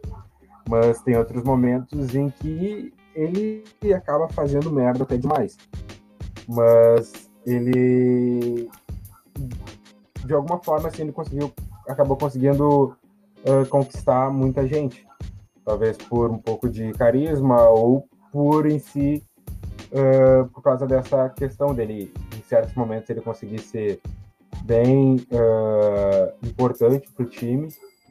[0.69, 5.57] Mas tem outros momentos em que ele acaba fazendo merda até demais.
[6.49, 8.71] Mas ele
[10.25, 11.53] de alguma forma assim ele conseguiu
[11.89, 12.97] acabou conseguindo
[13.45, 15.07] uh, conquistar muita gente.
[15.65, 19.23] Talvez por um pouco de carisma ou por em si
[19.93, 22.13] uh, por causa dessa questão dele
[22.49, 24.01] certos momentos ele conseguir ser
[24.65, 27.69] bem uh, importante para o time,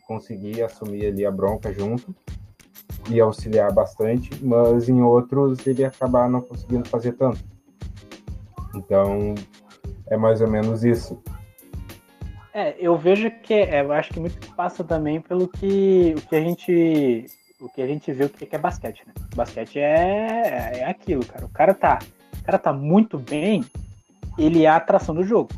[0.08, 2.14] conseguir assumir ali a bronca junto
[3.10, 7.40] e auxiliar bastante, mas em outros ele acabar não conseguindo fazer tanto.
[8.76, 9.36] Então
[10.08, 11.22] é mais ou menos isso.
[12.54, 16.36] É, eu vejo que é, eu acho que muito passa também pelo que o que
[16.36, 17.26] a gente
[17.60, 19.14] o que a gente vê o que é basquete, né?
[19.36, 21.46] Basquete é, é aquilo, cara.
[21.46, 22.00] O cara tá,
[22.40, 23.64] o cara tá muito bem
[24.38, 25.50] ele é a atração do jogo.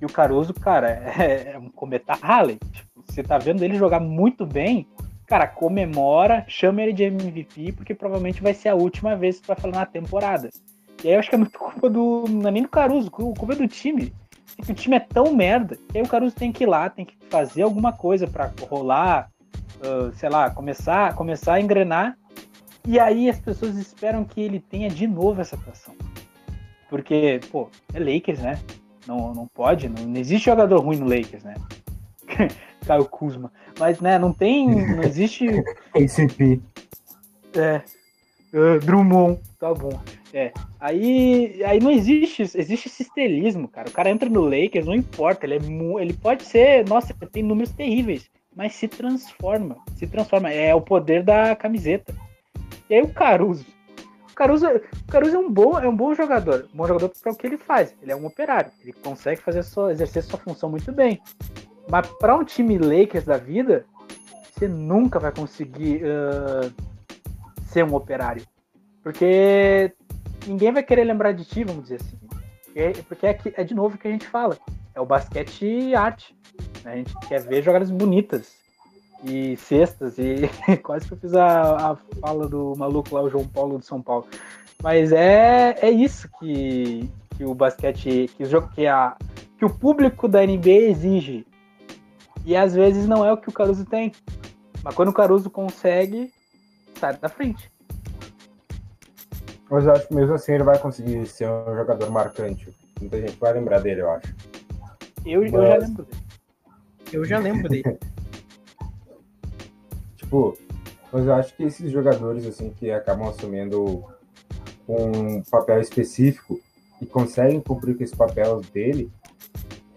[0.00, 2.58] E o Caruso, cara, é, é um cometa Halley.
[2.72, 4.86] Tipo, você tá vendo ele jogar muito bem,
[5.26, 9.56] cara, comemora, chama ele de MVP, porque provavelmente vai ser a última vez que vai
[9.56, 10.50] falar na temporada.
[11.02, 12.24] E aí eu acho que é muito culpa do.
[12.28, 14.12] Não é nem do Caruso, culpa é do time.
[14.68, 17.16] O time é tão merda que aí o Caruso tem que ir lá, tem que
[17.28, 19.30] fazer alguma coisa para rolar,
[19.80, 22.16] uh, sei lá, começar, começar a engrenar.
[22.86, 25.94] E aí as pessoas esperam que ele tenha de novo essa atuação.
[26.88, 28.60] Porque, pô, é Lakers, né?
[29.06, 31.54] Não, não pode, não, não existe jogador ruim no Lakers, né?
[32.86, 33.50] Caio Kuzma.
[33.78, 35.46] Mas, né, não tem, não existe...
[35.96, 36.62] ACP.
[37.54, 37.82] É,
[38.54, 40.00] uh, Drummond, tá bom.
[40.32, 43.04] É, aí, aí não existe, existe esse
[43.68, 43.88] cara.
[43.88, 47.72] O cara entra no Lakers, não importa, ele, é, ele pode ser, nossa, tem números
[47.72, 50.50] terríveis, mas se transforma, se transforma.
[50.50, 52.14] É o poder da camiseta.
[52.88, 53.66] E aí o Caruso,
[54.30, 57.32] o Caruso, o Caruso é um bom, é um bom jogador, um bom jogador para
[57.32, 57.94] o que ele faz.
[58.02, 61.20] Ele é um operário, ele consegue fazer sua, exercer sua função muito bem.
[61.88, 63.86] Mas para um time Lakers da vida,
[64.52, 66.93] você nunca vai conseguir uh,
[67.74, 68.46] ser um operário,
[69.02, 69.92] porque
[70.46, 72.16] ninguém vai querer lembrar de ti, vamos dizer assim.
[73.08, 74.56] Porque é, é de novo que a gente fala,
[74.94, 76.36] é o basquete arte.
[76.84, 76.92] Né?
[76.92, 78.54] A gente quer ver jogadas bonitas
[79.24, 80.48] e cestas, e
[80.82, 84.00] quase que eu fiz a, a fala do maluco lá, o João Paulo de São
[84.00, 84.26] Paulo.
[84.80, 89.16] Mas é, é isso que, que o basquete, que o jogo, que, a,
[89.58, 91.44] que o público da NBA exige.
[92.44, 94.12] E às vezes não é o que o Caruso tem.
[94.82, 96.30] Mas quando o Caruso consegue,
[96.98, 97.73] sai da frente.
[99.74, 102.72] Mas eu acho que mesmo assim ele vai conseguir ser um jogador marcante.
[103.00, 104.32] Muita gente vai lembrar dele, eu acho.
[105.26, 105.52] Eu, Mas...
[105.52, 106.22] eu já lembro dele.
[107.12, 107.98] Eu já lembro dele.
[110.16, 110.56] Tipo,
[111.12, 114.04] mas eu acho que esses jogadores, assim, que acabam assumindo
[114.88, 116.60] um papel específico
[117.02, 119.10] e conseguem cumprir com esse papel dele,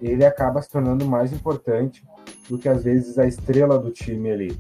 [0.02, 2.04] ele acaba se tornando mais importante
[2.50, 4.60] do que às vezes a estrela do time ali.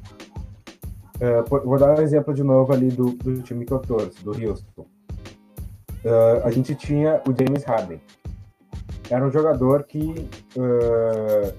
[1.15, 4.31] Uh, vou dar um exemplo de novo ali do, do time que eu torço, do
[4.31, 4.85] Houston.
[6.05, 8.01] Uh, a gente tinha o James Harden.
[9.09, 11.55] Era um jogador que uh,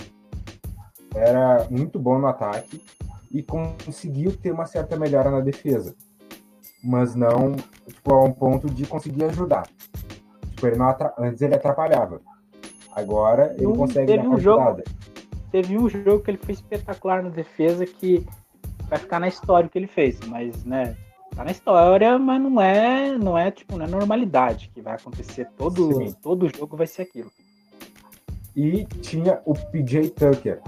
[1.14, 2.82] era muito bom no ataque
[3.30, 5.94] e conseguiu ter uma certa melhora na defesa,
[6.82, 9.66] mas não tipo, a um ponto de conseguir ajudar.
[10.50, 10.76] Tipo, ele
[11.18, 12.20] Antes ele atrapalhava.
[12.92, 14.82] Agora ele um, consegue teve dar um jogo,
[15.50, 18.26] Teve um jogo que ele foi espetacular na defesa que
[18.88, 20.96] vai ficar na história o que ele fez, mas né,
[21.38, 25.48] tá na história, mas não é, não é tipo, não é normalidade que vai acontecer
[25.56, 26.12] todo Sim.
[26.20, 27.30] todo jogo vai ser aquilo.
[28.56, 30.60] E tinha o PJ Tucker,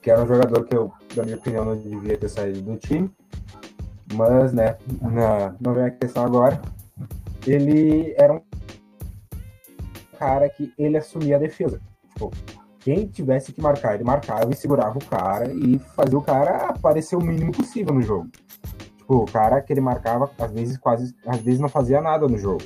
[0.00, 3.08] que era um jogador que eu, na minha opinião, não devia ter saído do time.
[4.14, 6.60] Mas, né, não, não vem a questão agora.
[7.46, 8.42] Ele era um
[10.18, 11.80] cara que ele assumia a defesa.
[12.12, 12.32] Tipo,
[12.80, 17.14] quem tivesse que marcar, ele marcava e segurava o cara e fazia o cara aparecer
[17.14, 18.28] o mínimo possível no jogo.
[19.12, 22.38] Tipo, o cara que ele marcava, às vezes quase, às vezes não fazia nada no
[22.38, 22.62] jogo.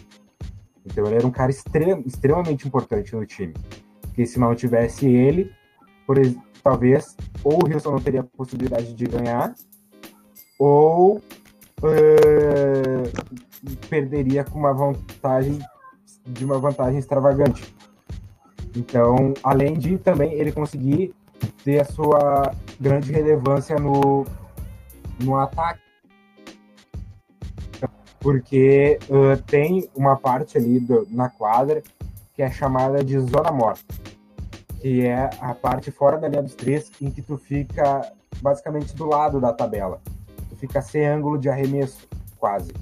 [0.85, 3.53] Então ele era um cara extrem, extremamente importante no time.
[4.01, 5.51] Porque se não tivesse ele,
[6.07, 6.17] por,
[6.63, 9.55] talvez ou o Houston não teria possibilidade de ganhar,
[10.57, 11.23] ou uh,
[13.91, 15.59] perderia com uma vantagem
[16.25, 17.75] de uma vantagem extravagante.
[18.77, 21.13] Então, além de também ele conseguir
[21.65, 24.25] ter a sua grande relevância no,
[25.19, 25.86] no ataque.
[28.27, 31.81] Porque uh, tem uma parte ali do, na quadra
[32.35, 33.85] que é chamada de zona morta
[34.87, 39.07] que é a parte fora da linha dos três, em que tu fica basicamente do
[39.07, 40.01] lado da tabela.
[40.49, 42.07] Tu fica sem ângulo de arremesso,
[42.39, 42.73] quase.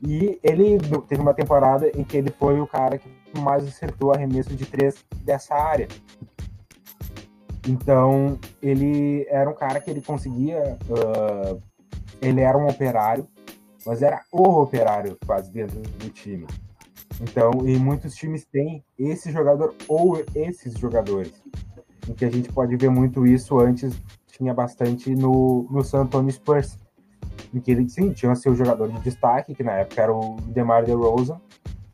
[0.00, 0.78] E ele
[1.08, 5.04] teve uma temporada em que ele foi o cara que mais acertou arremesso de três
[5.16, 5.88] dessa área.
[7.68, 10.78] Então, ele era um cara que ele conseguia.
[10.88, 11.60] Uh,
[12.22, 13.26] ele era um operário,
[13.86, 16.46] mas era o operário quase dentro do time.
[17.20, 21.32] Então, e muitos times têm esse jogador ou esses jogadores.
[22.08, 23.94] Em que a gente pode ver muito isso antes,
[24.26, 26.76] tinha bastante no, no San Antonio Spurs.
[27.54, 30.84] Em que ele, sim, tinha seu jogador de destaque, que na época era o DeMar
[30.84, 31.40] DeRozan,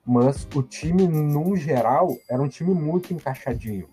[0.07, 3.87] mas o time, no geral, era um time muito encaixadinho,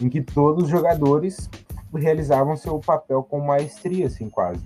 [0.00, 1.50] em que todos os jogadores
[1.92, 4.62] realizavam seu papel com maestria, assim, quase.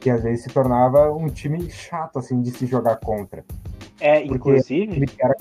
[0.00, 3.44] Que às vezes se tornava um time chato, assim, de se jogar contra.
[4.00, 5.06] É, inclusive.
[5.18, 5.36] Era,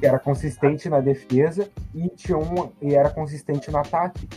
[0.00, 4.28] era consistente na defesa e, tinha um, e era consistente no ataque.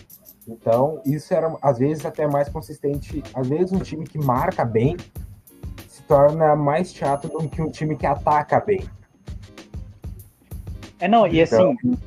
[0.48, 3.24] Então, isso era, às vezes, até mais consistente.
[3.34, 4.98] Às vezes, um time que marca bem
[5.88, 8.84] se torna mais chato do que um time que ataca bem.
[11.00, 11.98] É, não, e então, assim.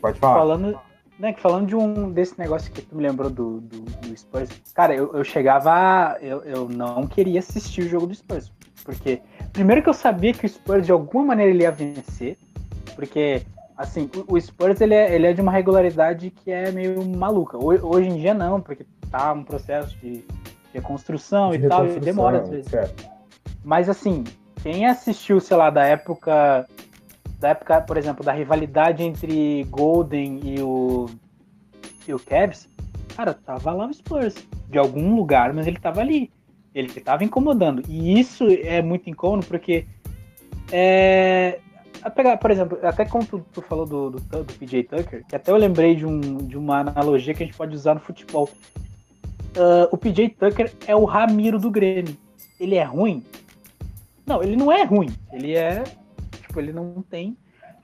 [0.00, 0.38] Pode falar.
[0.38, 0.78] Falando,
[1.18, 4.94] né, falando de um desse negócio que tu me lembrou do, do, do Spurs, cara,
[4.94, 6.16] eu, eu chegava.
[6.20, 8.52] Eu, eu não queria assistir o jogo do Spurs.
[8.84, 9.20] Porque,
[9.52, 12.38] primeiro que eu sabia que o Spurs de alguma maneira ele ia vencer,
[12.94, 13.42] porque,
[13.76, 17.58] assim, o, o Spurs ele é, ele é de uma regularidade que é meio maluca.
[17.58, 20.24] Hoje em dia não, porque tá um processo de
[20.72, 22.70] reconstrução de e tal, e demora às vezes.
[22.70, 23.10] Certo.
[23.64, 24.24] Mas, assim,
[24.62, 26.66] quem assistiu, sei lá, da época
[27.38, 31.06] da época, por exemplo, da rivalidade entre Golden e o
[32.06, 32.68] e o Cavs,
[33.14, 34.34] cara, tava lá o Spurs
[34.68, 36.30] de algum lugar, mas ele tava ali.
[36.74, 37.82] Ele estava incomodando.
[37.88, 39.86] E isso é muito incômodo porque.
[40.70, 41.58] É,
[42.14, 45.50] pegar, por exemplo, até como tu, tu falou do, do, do, PJ Tucker, que até
[45.50, 48.48] eu lembrei de, um, de uma analogia que a gente pode usar no futebol.
[49.56, 52.16] Uh, o PJ Tucker é o Ramiro do Grêmio.
[52.60, 53.24] Ele é ruim?
[54.26, 55.08] Não, ele não é ruim.
[55.32, 55.84] Ele é.
[56.48, 57.36] Tipo, ele não tem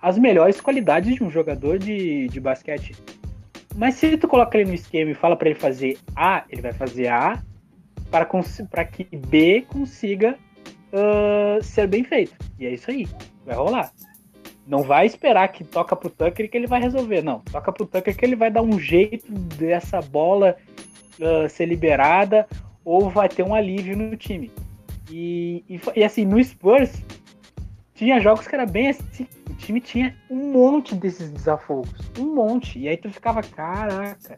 [0.02, 2.96] as melhores qualidades de um jogador de, de basquete.
[3.76, 6.72] Mas se tu coloca ele no esquema e fala para ele fazer A, ele vai
[6.72, 7.42] fazer A
[8.10, 10.36] para que B consiga
[10.92, 12.34] uh, ser bem feito.
[12.58, 13.06] E é isso aí,
[13.44, 13.92] vai rolar.
[14.66, 17.40] Não vai esperar que toca pro Tucker que ele vai resolver, não.
[17.40, 20.56] Toca pro Tucker que ele vai dar um jeito dessa bola
[21.18, 22.46] uh, ser liberada
[22.84, 24.50] ou vai ter um alívio no time.
[25.10, 27.02] E, e, e, assim, no Spurs,
[27.94, 29.26] tinha jogos que era bem assim.
[29.48, 31.92] O time tinha um monte desses desafogos.
[32.18, 32.78] Um monte.
[32.78, 34.36] E aí tu ficava, caraca.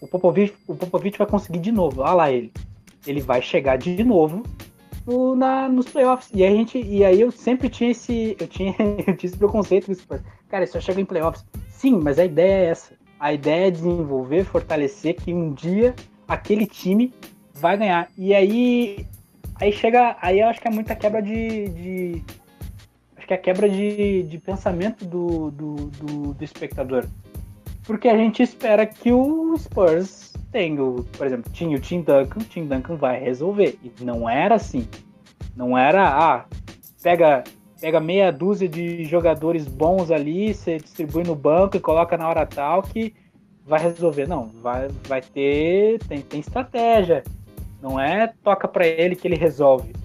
[0.00, 2.00] O Popovich, o Popovich vai conseguir de novo.
[2.00, 2.52] Olha lá ele
[3.06, 4.42] ele vai chegar de novo
[5.06, 6.30] no, na, nos playoffs.
[6.34, 8.36] E, a gente, e aí eu sempre tinha esse.
[8.38, 8.74] Eu tinha,
[9.06, 9.90] eu tinha esse preconceito
[10.48, 11.44] Cara, só chega em playoffs.
[11.68, 12.94] Sim, mas a ideia é essa.
[13.18, 15.94] A ideia é desenvolver, fortalecer que um dia
[16.26, 17.12] aquele time
[17.54, 18.08] vai ganhar.
[18.16, 19.06] E aí.
[19.56, 20.16] Aí chega.
[20.20, 21.68] Aí eu acho que é muita quebra de.
[21.68, 22.24] de
[23.30, 27.06] que é quebra de, de pensamento do, do, do, do espectador.
[27.84, 30.82] porque a gente espera que o Spurs tenha,
[31.16, 33.78] por exemplo, tinha o Tim Duncan, o Tim Duncan vai resolver.
[33.84, 34.84] E não era assim.
[35.54, 36.44] Não era, ah,
[37.00, 37.44] pega,
[37.80, 42.44] pega meia dúzia de jogadores bons ali, você distribui no banco e coloca na hora
[42.44, 43.14] tal que
[43.64, 44.26] vai resolver.
[44.26, 47.22] Não, vai, vai ter, tem, tem estratégia.
[47.80, 49.99] Não é toca para ele que ele resolve.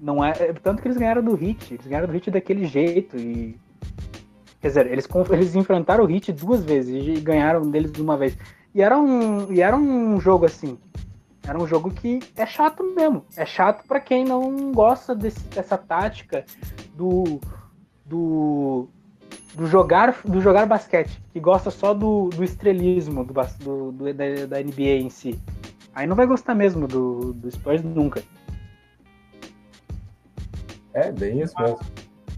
[0.00, 3.16] Não é, é, tanto que eles ganharam do Hit, eles ganharam do Hit daquele jeito
[3.16, 3.58] e
[4.60, 8.36] quer dizer, eles eles enfrentaram o Hit duas vezes e ganharam deles de uma vez.
[8.74, 10.78] E era um e era um jogo assim.
[11.46, 13.24] Era um jogo que é chato mesmo.
[13.36, 16.44] É chato para quem não gosta desse, dessa tática
[16.94, 17.40] do,
[18.04, 18.88] do
[19.54, 24.46] do jogar do jogar basquete, que gosta só do, do estrelismo do, do, do da,
[24.46, 25.38] da, NBA em si.
[25.94, 28.22] Aí não vai gostar mesmo do, do Spurs nunca.
[30.98, 31.78] É, bem isso mesmo.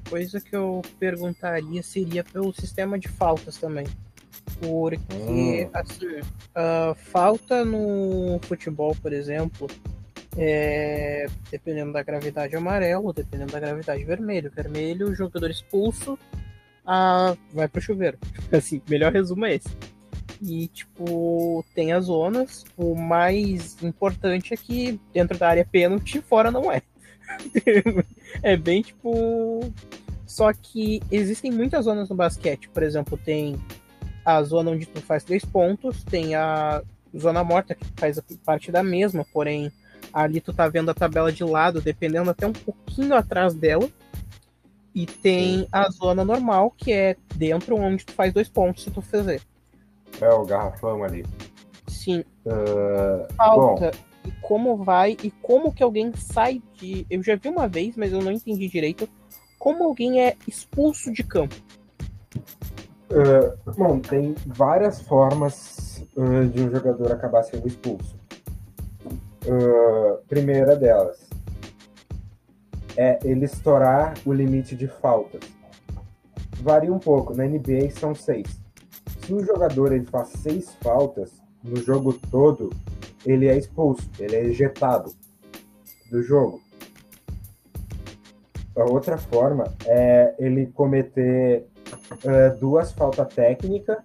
[0.08, 3.86] Coisa que eu perguntaria seria pelo sistema de faltas também.
[4.60, 5.70] Porque, hum.
[5.72, 6.20] assim,
[6.54, 9.66] a falta no futebol, por exemplo,
[10.36, 14.50] é, dependendo da gravidade amarelo, dependendo da gravidade vermelho.
[14.54, 16.18] Vermelho, o jogador expulso
[16.84, 18.18] a, vai pro chuveiro.
[18.52, 19.68] Assim, melhor resumo é esse.
[20.42, 22.64] E, tipo, tem as zonas.
[22.76, 26.82] O mais importante é que dentro da área pênalti, fora não é.
[28.42, 29.72] é bem tipo.
[30.26, 32.68] Só que existem muitas zonas no basquete.
[32.68, 33.60] Por exemplo, tem
[34.24, 36.82] a zona onde tu faz três pontos, tem a
[37.16, 39.72] zona morta que faz parte da mesma, porém
[40.12, 43.88] ali tu tá vendo a tabela de lado, dependendo até um pouquinho atrás dela.
[44.94, 49.00] E tem a zona normal, que é dentro onde tu faz dois pontos se tu
[49.00, 49.40] fazer.
[50.20, 51.24] É o garrafão ali.
[51.86, 52.24] Sim.
[52.44, 53.92] Uh, Falta.
[53.92, 57.06] Bom, e como vai e como que alguém sai de.
[57.10, 59.08] Eu já vi uma vez, mas eu não entendi direito.
[59.58, 61.54] Como alguém é expulso de campo.
[63.10, 68.18] Uh, bom, tem várias formas uh, de um jogador acabar sendo expulso.
[69.44, 71.28] Uh, primeira delas
[72.96, 75.40] é ele estourar o limite de faltas.
[76.60, 78.60] Varia um pouco, na NBA são seis.
[79.24, 81.32] Se um jogador ele faz seis faltas
[81.64, 82.70] no jogo todo,
[83.24, 85.12] ele é expulso, ele é ejetado
[86.10, 86.60] do jogo.
[88.76, 91.66] A outra forma é ele cometer
[92.24, 93.98] uh, duas faltas técnicas,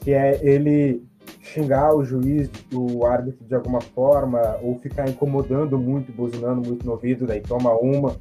[0.00, 1.06] que é ele
[1.40, 6.92] xingar o juiz, o árbitro de alguma forma, ou ficar incomodando muito, buzinando muito no
[6.92, 8.16] ouvido, daí toma uma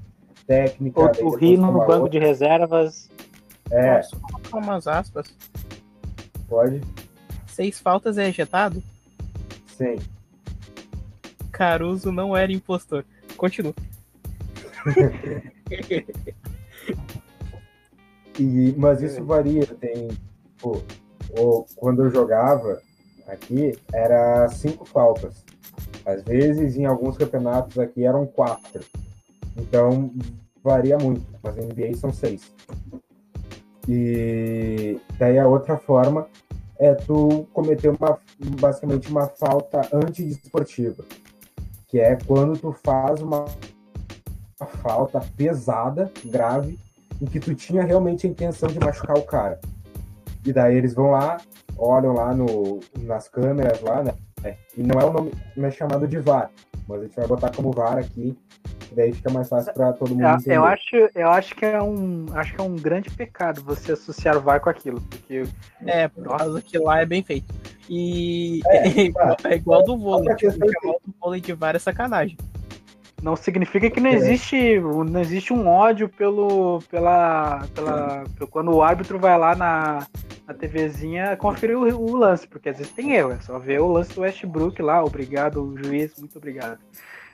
[0.47, 1.11] técnica.
[1.21, 2.09] Ou o rir no banco outra.
[2.09, 3.09] de reservas.
[3.69, 3.97] É.
[3.97, 5.35] Posso colocar umas aspas?
[6.47, 6.81] Pode.
[7.47, 8.81] Seis faltas é ejetado?
[9.77, 9.97] Sim.
[11.51, 13.05] Caruso não era impostor.
[13.35, 13.73] Continua.
[18.39, 19.65] e, mas isso varia.
[19.65, 20.09] Tem,
[20.61, 20.81] pô,
[21.37, 22.81] ou, quando eu jogava
[23.27, 25.43] aqui, era cinco faltas.
[26.05, 28.85] Às vezes, em alguns campeonatos aqui, eram quatro.
[29.57, 30.13] Então,
[30.63, 31.25] varia muito.
[31.43, 32.53] Mas em NBA são seis.
[33.89, 36.27] E daí a outra forma
[36.79, 38.19] é tu cometer uma,
[38.59, 41.03] basicamente uma falta antidesportiva,
[41.87, 43.45] que é quando tu faz uma,
[44.59, 46.79] uma falta pesada, grave,
[47.21, 49.59] em que tu tinha realmente a intenção de machucar o cara.
[50.45, 51.37] E daí eles vão lá,
[51.77, 54.13] olham lá no, nas câmeras lá, né?
[54.77, 56.51] E não é o nome, não é chamado de VAR,
[56.87, 58.37] mas a gente vai botar como VAR aqui
[58.95, 60.55] daí fica mais fácil para todo mundo eu, entender.
[60.55, 64.37] Eu acho, eu acho que é um, acho que é um grande pecado você associar
[64.37, 65.43] o VAR com aquilo, porque
[65.85, 67.53] é, por causa que lá é bem feito.
[67.89, 70.67] E é, é, igual, é igual do vôlei, tipo, chamar
[71.05, 72.37] do vôlei de VAR é sacanagem.
[73.21, 78.83] Não significa que não existe, não existe um ódio pelo, pela, pela, pelo, quando o
[78.83, 80.05] árbitro vai lá na,
[80.45, 83.87] na TVzinha conferir o, o, lance, porque às vezes tem erro, é só ver o
[83.87, 86.79] lance do Westbrook lá, obrigado, juiz, muito obrigado.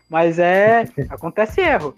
[0.10, 0.88] Mas é.
[1.10, 1.96] acontece erro.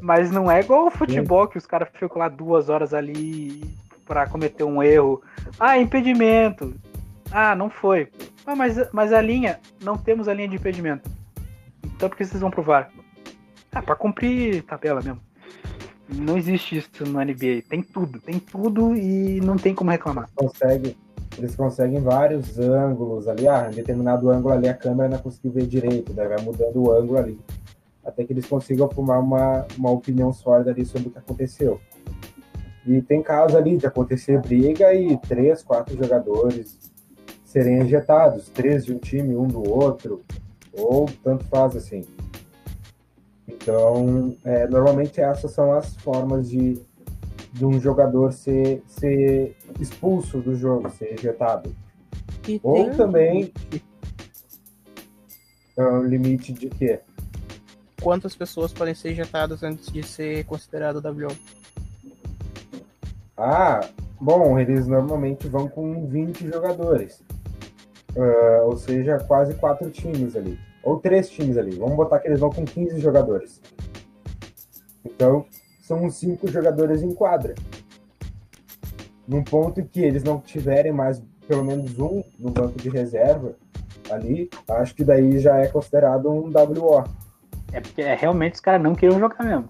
[0.00, 3.62] Mas não é igual o futebol que os caras ficam lá duas horas ali
[4.04, 5.22] para cometer um erro.
[5.58, 6.74] Ah, impedimento.
[7.30, 8.08] Ah, não foi.
[8.46, 11.10] Ah, mas, mas a linha, não temos a linha de impedimento.
[11.84, 12.90] Então por que vocês vão provar?
[13.72, 15.20] Ah, pra cumprir tabela mesmo.
[16.08, 17.62] Não existe isso no NBA.
[17.68, 20.28] Tem tudo, tem tudo e não tem como reclamar.
[20.34, 20.96] Consegue,
[21.36, 25.66] eles conseguem vários ângulos ali, ah, em determinado ângulo ali a câmera não conseguiu ver
[25.66, 27.40] direito, daí vai mudando o ângulo ali,
[28.04, 31.80] até que eles consigam formar uma, uma opinião sólida ali sobre o que aconteceu.
[32.86, 36.78] E tem casos ali de acontecer briga e três, quatro jogadores
[37.44, 40.22] serem ejetados, três de um time, um do outro,
[40.72, 42.04] ou tanto faz assim.
[43.66, 46.80] Então, é, normalmente essas são as formas de,
[47.52, 51.74] de um jogador ser, ser expulso do jogo, ser ejetado.
[52.46, 53.52] E Ou tem também-.
[55.76, 57.00] É um limite de quê?
[58.00, 61.36] Quantas pessoas podem ser ejetadas antes de ser considerado WO?
[63.36, 63.80] Ah,
[64.20, 67.20] bom, eles normalmente vão com 20 jogadores.
[68.16, 70.56] Ah, ou seja, quase quatro times ali.
[70.86, 71.74] Ou três times ali.
[71.76, 73.60] Vamos botar que eles vão com 15 jogadores.
[75.04, 75.44] Então,
[75.82, 77.56] são uns cinco jogadores em quadra.
[79.26, 83.56] Num ponto em que eles não tiverem mais pelo menos um no banco de reserva
[84.12, 87.02] ali, acho que daí já é considerado um WO.
[87.72, 89.68] É porque é, realmente os caras não queriam jogar mesmo.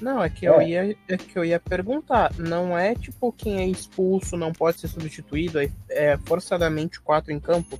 [0.00, 0.50] Não, é que É.
[0.50, 2.32] eu ia, é que eu ia perguntar.
[2.36, 7.38] Não é tipo quem é expulso não pode ser substituído, é, é forçadamente quatro em
[7.38, 7.78] campo.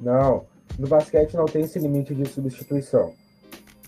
[0.00, 0.46] Não,
[0.78, 3.12] no basquete não tem esse limite de substituição.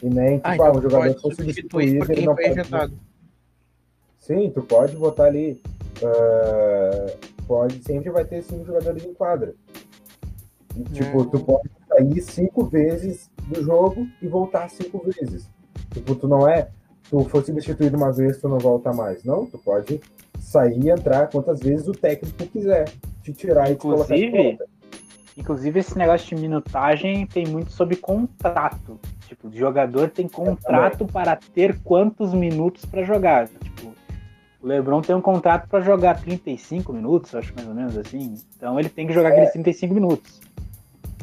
[0.03, 2.99] E nem, tipo, Ah, ah, então um jogador foi substituído, ele não foi pode ejetado.
[4.19, 5.61] Sim, tu pode botar ali.
[6.05, 7.07] ah,
[7.47, 9.55] pode, sempre vai ter cinco jogadores em quadra.
[10.77, 11.25] E, tipo, Hum.
[11.31, 15.49] tu pode sair cinco vezes do jogo e voltar cinco vezes.
[15.93, 16.69] Tipo, tu não é.
[17.11, 19.25] Tu for substituído uma vez, tu não volta mais.
[19.25, 20.01] Não, tu pode
[20.39, 22.93] sair e entrar quantas vezes o técnico quiser.
[23.23, 24.59] Te tirar e te colocar de
[25.39, 28.99] Inclusive, esse negócio de minutagem tem muito sobre contrato.
[29.29, 33.47] Tipo, o jogador tem contrato para ter quantos minutos para jogar.
[33.47, 33.95] Tipo,
[34.61, 38.35] o LeBron tem um contrato para jogar 35 minutos, acho mais ou menos assim.
[38.57, 40.41] Então ele tem que jogar aqueles 35 minutos.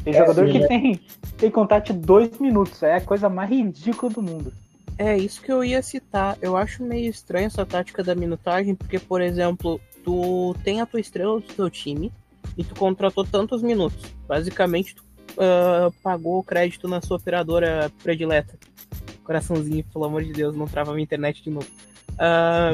[0.01, 0.67] Tem É, jogador sim, que né?
[0.67, 1.01] tem,
[1.37, 2.81] tem contrato de 2 minutos.
[2.83, 4.53] É a coisa mais ridícula do mundo.
[4.97, 6.37] É isso que eu ia citar.
[6.41, 11.01] Eu acho meio estranho essa tática da minutagem, porque, por exemplo, tu tem a tua
[11.01, 12.13] estrela do teu time
[12.57, 14.03] e tu contratou tantos minutos.
[14.27, 15.03] Basicamente, tu
[15.37, 18.57] ah, pagou o crédito na sua operadora predileta.
[19.23, 21.67] Coraçãozinho, pelo amor de Deus, não trava minha internet de novo.
[22.17, 22.71] Ah,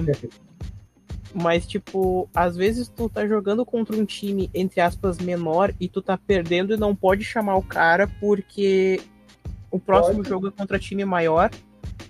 [1.34, 6.02] mas, tipo, às vezes tu tá jogando contra um time, entre aspas, menor e tu
[6.02, 9.02] tá perdendo e não pode chamar o cara porque
[9.70, 10.30] o próximo Pode.
[10.30, 11.50] jogo é contra time maior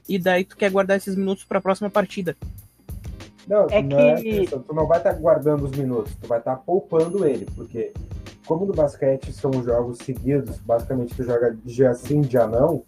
[0.10, 2.36] e daí tu quer guardar esses minutos pra próxima partida.
[3.52, 4.62] Não, É não é que- questão.
[4.62, 7.92] tu não vai estar guardando os minutos, tu vai estar poupando ele, porque
[8.48, 12.84] como no basquete são jogos seguidos, basicamente tu joga dia sim, dia não,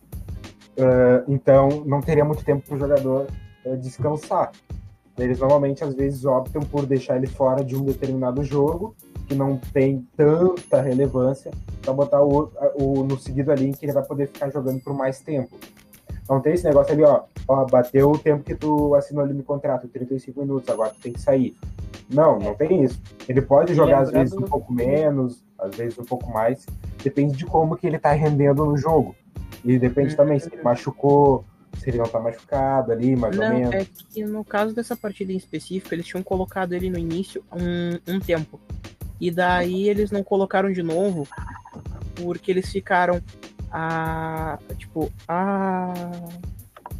[0.77, 3.27] eh, então não teria muito tempo para o jogador
[3.65, 4.51] eh, descansar.
[5.17, 8.95] Eles normalmente às vezes optam por deixar ele fora de um determinado jogo
[9.27, 11.51] que não tem tanta relevância
[11.81, 14.93] para botar o, o no seguido ali em que ele vai poder ficar jogando por
[14.93, 15.55] mais tempo.
[16.29, 19.43] Não tem esse negócio ali, ó, ó, bateu o tempo que tu assinou ali no
[19.43, 21.55] contrato, 35 minutos, agora tu tem que sair.
[22.09, 23.01] Não, não tem isso.
[23.27, 26.65] Ele pode jogar às vezes um pouco menos, às vezes um pouco mais,
[27.03, 29.15] depende de como que ele tá rendendo no jogo.
[29.63, 31.45] E depende também se ele machucou,
[31.77, 33.73] se ele não tá machucado ali, mais ou Não, menos.
[33.73, 38.15] é que no caso dessa partida em específico, eles tinham colocado ele no início um,
[38.15, 38.59] um tempo.
[39.19, 41.27] E daí eles não colocaram de novo,
[42.15, 43.21] porque eles ficaram.
[43.75, 45.91] A, tipo, a,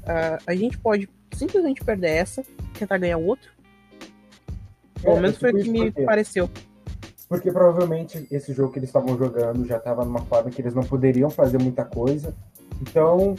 [0.08, 0.40] a.
[0.48, 2.44] A gente pode simplesmente perder essa,
[2.78, 3.52] tentar ganhar outro.
[5.02, 6.06] Pelo É, menos é foi o tipo que me por quê?
[6.06, 6.50] pareceu.
[7.30, 10.84] Porque provavelmente esse jogo que eles estavam jogando já estava numa forma que eles não
[10.84, 12.34] poderiam fazer muita coisa.
[12.82, 13.36] Então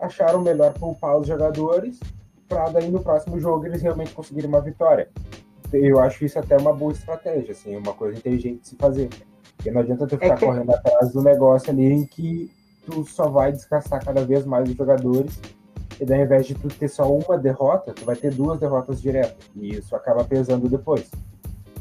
[0.00, 1.98] acharam melhor poupar os jogadores
[2.48, 5.08] para daí no próximo jogo eles realmente conseguirem uma vitória.
[5.72, 9.08] Eu acho isso até uma boa estratégia, assim, uma coisa inteligente de se fazer.
[9.56, 12.50] Porque não adianta tu ficar que- correndo atrás do negócio ali em que
[12.90, 15.40] tu só vai desgastar cada vez mais os jogadores.
[16.00, 19.00] E daí, ao invés de tu ter só uma derrota, tu vai ter duas derrotas
[19.00, 19.36] diretas.
[19.56, 21.10] E isso acaba pesando depois.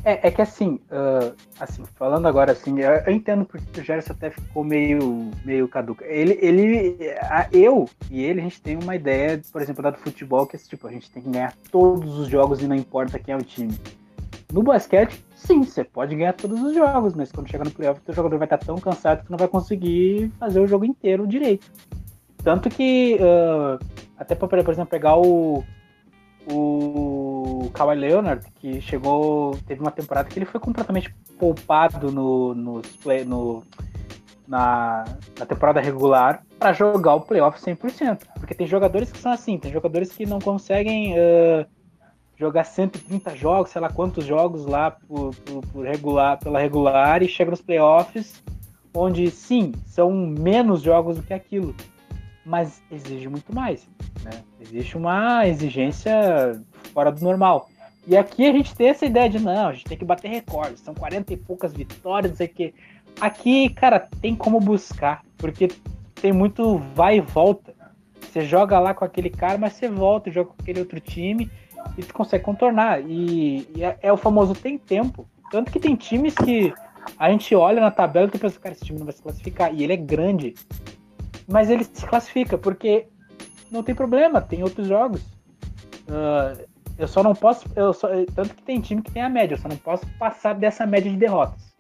[0.04, 4.14] É, é que assim, ah, assim, falando agora assim, eu, eu entendo porque o Gerson
[4.14, 6.06] até ficou meio, meio caduca.
[6.06, 9.98] Ele, ele, a- eu e ele, a gente tem uma ideia, por exemplo, da do
[9.98, 13.20] futebol, que é tipo, a gente tem que ganhar todos os jogos e não importa
[13.20, 13.78] quem é o time.
[14.52, 18.14] No basquete, sim, você pode ganhar todos os jogos, mas quando chegar no playoff, o
[18.14, 21.72] jogador vai estar tão cansado que não vai conseguir fazer o jogo inteiro direito.
[22.44, 23.78] Tanto que, ah,
[24.18, 25.64] até para, por exemplo, pegar o,
[26.52, 33.24] o Kawhi Leonard, que chegou, teve uma temporada que ele foi completamente poupado no, play,
[33.24, 33.64] no,
[34.48, 35.06] na,
[35.38, 38.20] na temporada regular para jogar o playoff 100%.
[38.40, 41.68] Porque tem jogadores que são assim, tem jogadores que não conseguem ah,
[42.38, 47.28] jogar 130 jogos, sei lá quantos jogos lá por, por- por regular, pela regular e
[47.28, 48.42] chega nos playoffs,
[48.94, 51.76] onde sim, são menos jogos do que aquilo,
[52.46, 53.88] mas exige muito mais.
[54.24, 54.32] Né?
[54.62, 56.62] Existe uma exigência
[56.94, 57.70] fora do normal.
[58.06, 60.80] E aqui a gente tem essa ideia de não, a gente tem que bater recordes,
[60.80, 62.74] são 40 e poucas vitórias, não sei o quê.
[63.20, 65.68] Aqui, cara, tem como buscar, porque
[66.16, 67.74] tem muito vai e volta.
[68.22, 71.50] Você joga lá com aquele cara, mas você volta e joga com aquele outro time.
[71.98, 73.02] E tu consegue contornar.
[73.02, 75.28] E, e é, é, o famoso tem tempo.
[75.52, 76.74] Tanto que tem times que
[77.18, 79.74] a gente olha na tabela e pensa, cara, esse time não vai se classificar.
[79.74, 80.56] E ele é grande.
[81.48, 83.08] Mas ele se classifica, porque
[83.72, 85.22] não tem problema, tem outros jogos.
[86.08, 86.66] Uh,
[86.98, 87.66] eu só não posso.
[87.76, 90.54] Eu só, tanto que tem time que tem a média, eu só não posso passar
[90.54, 91.76] dessa média de derrotas.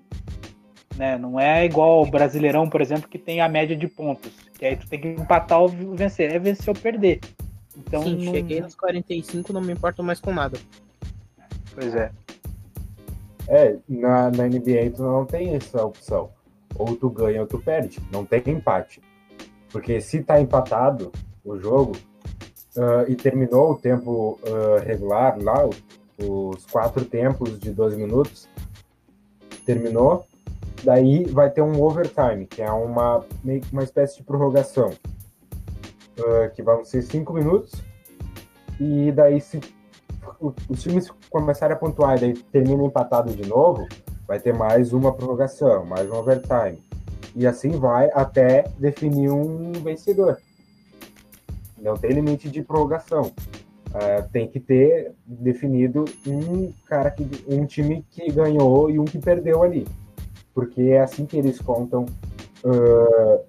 [0.96, 1.18] Né?
[1.18, 4.32] Não é igual o Brasileirão, por exemplo, que tem a média de pontos.
[4.58, 6.32] Que aí tu tem que empatar ou vencer.
[6.32, 7.20] É vencer ou perder.
[7.78, 8.34] Então, Sim, não...
[8.34, 10.58] cheguei nos 45, não me importo mais com nada.
[11.74, 12.12] Pois é.
[13.48, 16.30] É, na, na NBA tu não tem essa opção.
[16.76, 18.00] Ou tu ganha ou tu perde.
[18.12, 19.02] Não tem empate.
[19.70, 21.12] Porque se tá empatado
[21.46, 21.94] o jogo
[22.76, 25.68] uh, e terminou o tempo uh, regular lá,
[26.18, 28.50] os quatro tempos de 12 minutos,
[29.66, 30.26] terminou,
[30.84, 34.92] daí vai ter um overtime, que é uma, meio que uma espécie de prorrogação,
[36.20, 37.82] uh, que vão ser cinco minutos,
[38.80, 39.60] e daí se
[40.70, 43.88] os times começarem a pontuar e daí termina empatado de novo,
[44.28, 46.82] vai ter mais uma prorrogação, mais um overtime.
[47.36, 50.38] E assim vai até definir um vencedor.
[51.78, 53.32] Não tem limite de prorrogação.
[53.88, 59.18] Uh, tem que ter definido um cara que um time que ganhou e um que
[59.18, 59.88] perdeu ali
[60.58, 62.06] porque é assim que eles contam
[62.64, 63.46] uh,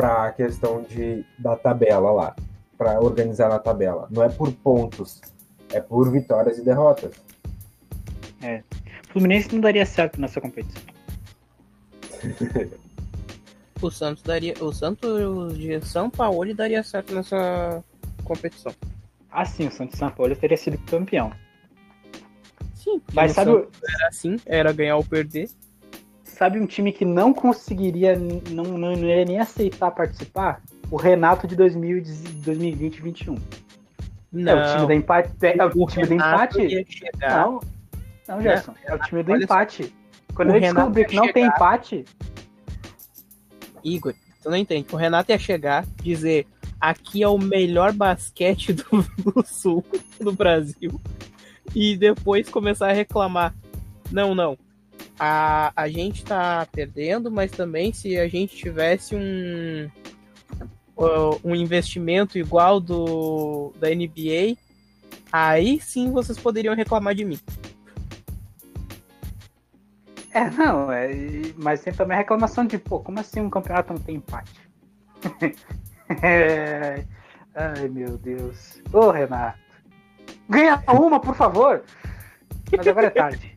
[0.00, 2.34] para a questão de da tabela lá
[2.78, 4.08] para organizar na tabela.
[4.10, 5.20] Não é por pontos
[5.70, 7.12] é por vitórias e derrotas.
[8.42, 8.62] É.
[9.08, 10.82] O Fluminense não daria certo nessa competição.
[13.82, 17.82] O Santos daria o Santos de São Paulo daria certo nessa
[18.24, 18.74] competição.
[19.30, 21.32] Ah sim o Santos de São Paulo teria sido campeão.
[22.74, 25.48] Sim mas sabe era assim era ganhar ou perder
[26.40, 31.46] sabe um time que não conseguiria não não, não ia nem aceitar participar o Renato
[31.46, 33.34] de 2020 e 21
[34.32, 36.86] não, é o time da empate é, o, o time do empate
[37.20, 37.60] não
[38.26, 39.94] não Gerson é, é o time do empate
[40.34, 41.34] quando ele descobrir que não chegar...
[41.34, 42.04] tem empate
[43.84, 44.86] Igor, tu não entende.
[44.92, 46.46] O Renato ia chegar, dizer
[46.78, 48.84] aqui é o melhor basquete do,
[49.32, 49.82] do sul
[50.20, 51.00] do Brasil.
[51.74, 53.54] E depois começar a reclamar.
[54.10, 54.58] Não, não.
[55.22, 59.86] A, a gente tá perdendo, mas também se a gente tivesse um,
[61.44, 64.56] um investimento igual do da NBA,
[65.30, 67.38] aí sim vocês poderiam reclamar de mim.
[70.32, 71.10] É, não, é,
[71.56, 74.70] mas tem também a reclamação de, pô, como assim um campeonato não tem empate?
[76.22, 77.04] é,
[77.54, 78.80] ai, meu Deus.
[78.90, 79.58] Ô, Renato.
[80.48, 81.82] Ganha uma, por favor.
[82.74, 83.49] Mas agora é tarde.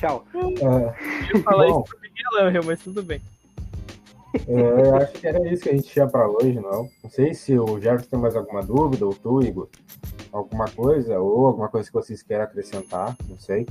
[0.00, 0.24] Tchau.
[0.34, 3.20] É, eu falar bom, isso pro Miguel mas tudo bem.
[4.48, 6.88] É, eu acho que era isso que a gente tinha para hoje, não.
[7.02, 9.68] Não sei se o Jefferson tem mais alguma dúvida, ou tu, Igor,
[10.32, 13.66] alguma coisa, ou alguma coisa que vocês queiram acrescentar, não sei.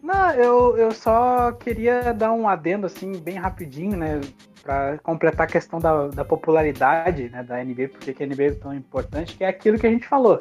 [0.00, 4.20] Não, eu, eu só queria dar um adendo assim, bem rapidinho, né?
[4.62, 8.50] Para completar a questão da, da popularidade né, da NBA, porque que a NBA é
[8.52, 10.38] tão importante, que é aquilo que a gente falou.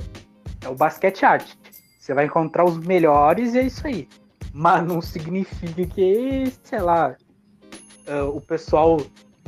[0.64, 1.58] É o basquete arte.
[1.98, 4.08] Você vai encontrar os melhores e é isso aí.
[4.58, 7.16] Mas não significa que, sei lá,
[8.08, 8.98] uh, o pessoal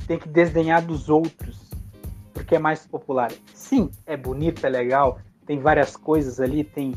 [0.06, 1.70] tem que desdenhar dos outros
[2.34, 3.32] porque é mais popular.
[3.54, 6.94] Sim, é bonito, é legal, tem várias coisas ali, tem,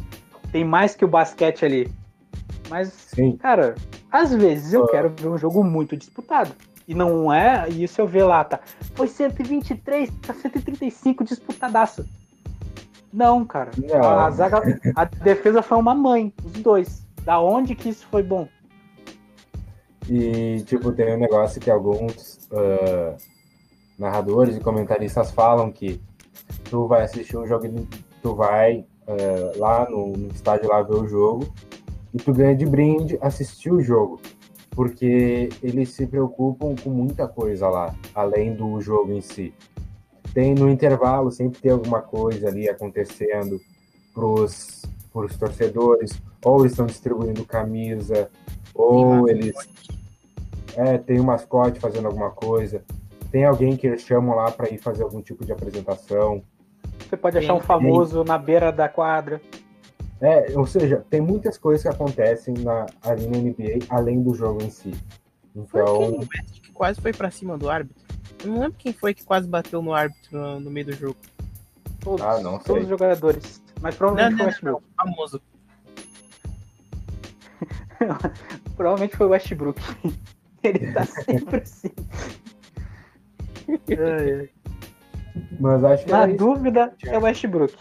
[0.50, 1.90] tem mais que o basquete ali
[2.72, 3.36] mas, Sim.
[3.36, 3.74] cara,
[4.10, 6.52] às vezes eu quero ver um jogo muito disputado.
[6.88, 8.60] E não é isso eu ver lá, tá?
[8.94, 12.04] Foi 123, tá 135 disputadaço.
[13.12, 13.70] Não, cara.
[13.76, 14.18] Não.
[14.18, 14.62] A, zaga,
[14.96, 17.01] a defesa foi uma mãe, os dois.
[17.24, 18.48] Da onde que isso foi bom?
[20.08, 23.16] E, tipo, tem um negócio que alguns uh,
[23.98, 26.00] narradores e comentaristas falam que
[26.68, 27.86] tu vai assistir um jogo,
[28.20, 31.52] tu vai uh, lá no, no estádio lá ver o jogo,
[32.12, 34.20] e tu ganha de brinde assistir o jogo,
[34.70, 39.54] porque eles se preocupam com muita coisa lá, além do jogo em si.
[40.34, 43.60] Tem no intervalo sempre tem alguma coisa ali acontecendo
[44.14, 48.30] pros, pros torcedores, ou estão distribuindo camisa,
[48.74, 49.54] ou eles
[50.76, 52.82] é, tem um mascote fazendo alguma coisa,
[53.30, 56.42] tem alguém que eles chamam lá para ir fazer algum tipo de apresentação.
[57.08, 59.40] Você pode achar um famoso na beira da quadra.
[60.20, 64.62] É, ou seja, tem muitas coisas que acontecem na, ali na NBA além do jogo
[64.62, 64.94] em si.
[65.54, 66.22] Então.
[66.22, 68.02] Foi que quase foi para cima do árbitro.
[68.44, 71.16] Eu não lembro quem foi que quase bateu no árbitro no, no meio do jogo.
[72.00, 72.66] Todos, ah, não sei.
[72.66, 73.62] todos os jogadores.
[73.80, 74.84] Mas provavelmente não, foi o Westbrook.
[74.86, 75.42] Não, famoso.
[78.76, 79.80] provavelmente foi o Westbrook.
[80.62, 81.90] Ele tá sempre assim.
[85.58, 87.12] Mas acho que Na dúvida, isso.
[87.12, 87.74] é o Westbrook.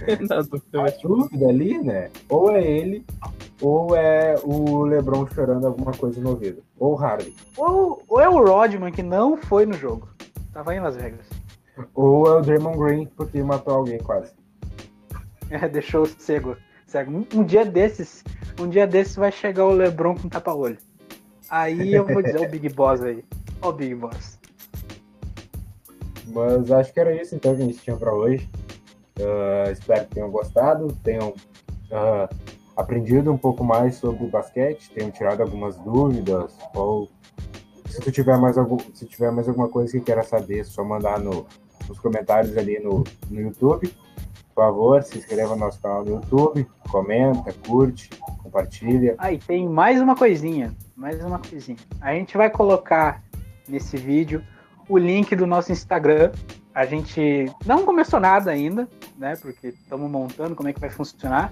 [0.28, 2.10] Na dúvida, A mas, tipo, dúvida ali, né?
[2.28, 3.04] Ou é ele,
[3.60, 6.62] ou é o LeBron chorando alguma coisa no ouvido.
[6.78, 7.34] Ou o Harden.
[7.56, 10.08] Ou, ou é o Rodman que não foi no jogo.
[10.52, 11.26] Tava em Las Vegas.
[11.94, 14.32] Ou é o Draymond Green, porque matou alguém quase.
[15.50, 16.56] É, deixou cego.
[16.86, 17.12] cego.
[17.12, 18.24] Um, um dia desses,
[18.60, 20.78] um dia desses vai chegar o LeBron com tapa-olho.
[21.48, 23.24] Aí eu vou dizer o Big Boss aí.
[23.60, 24.38] Ó o Big Boss.
[26.26, 28.48] Mas acho que era isso então que a gente tinha para hoje.
[29.20, 31.34] Ah, espero que tenham gostado, tenham
[31.90, 32.28] ah,
[32.76, 37.08] aprendido um pouco mais sobre o basquete, tenham tirado algumas dúvidas, ou
[37.86, 41.20] se tu tiver mais algum, se tiver mais alguma coisa que queira saber, só mandar
[41.20, 41.46] no,
[41.86, 43.94] nos comentários ali no, no YouTube.
[44.54, 48.10] Por favor, se inscreva no nosso canal no YouTube, comenta, curte,
[48.52, 49.14] compartilha.
[49.16, 51.78] Aí tem mais uma coisinha, mais uma coisinha.
[52.00, 53.22] A gente vai colocar
[53.66, 54.44] nesse vídeo
[54.86, 56.30] o link do nosso Instagram.
[56.74, 58.86] A gente não começou nada ainda,
[59.16, 59.36] né?
[59.36, 61.50] Porque estamos montando como é que vai funcionar.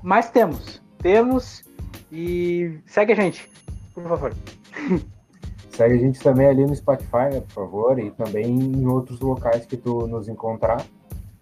[0.00, 1.64] Mas temos, temos
[2.12, 3.50] e segue a gente,
[3.92, 4.32] por favor.
[5.70, 9.64] Segue a gente também ali no Spotify, né, por favor, e também em outros locais
[9.64, 10.84] que tu nos encontrar,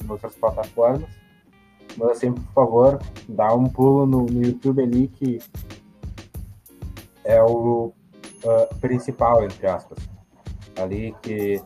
[0.05, 1.09] em outras plataformas.
[1.97, 5.39] Mas sempre, por favor, dá um pulo no, no YouTube ali, que
[7.25, 7.93] é o
[8.45, 9.99] ah, principal, entre aspas.
[10.77, 11.57] Ali que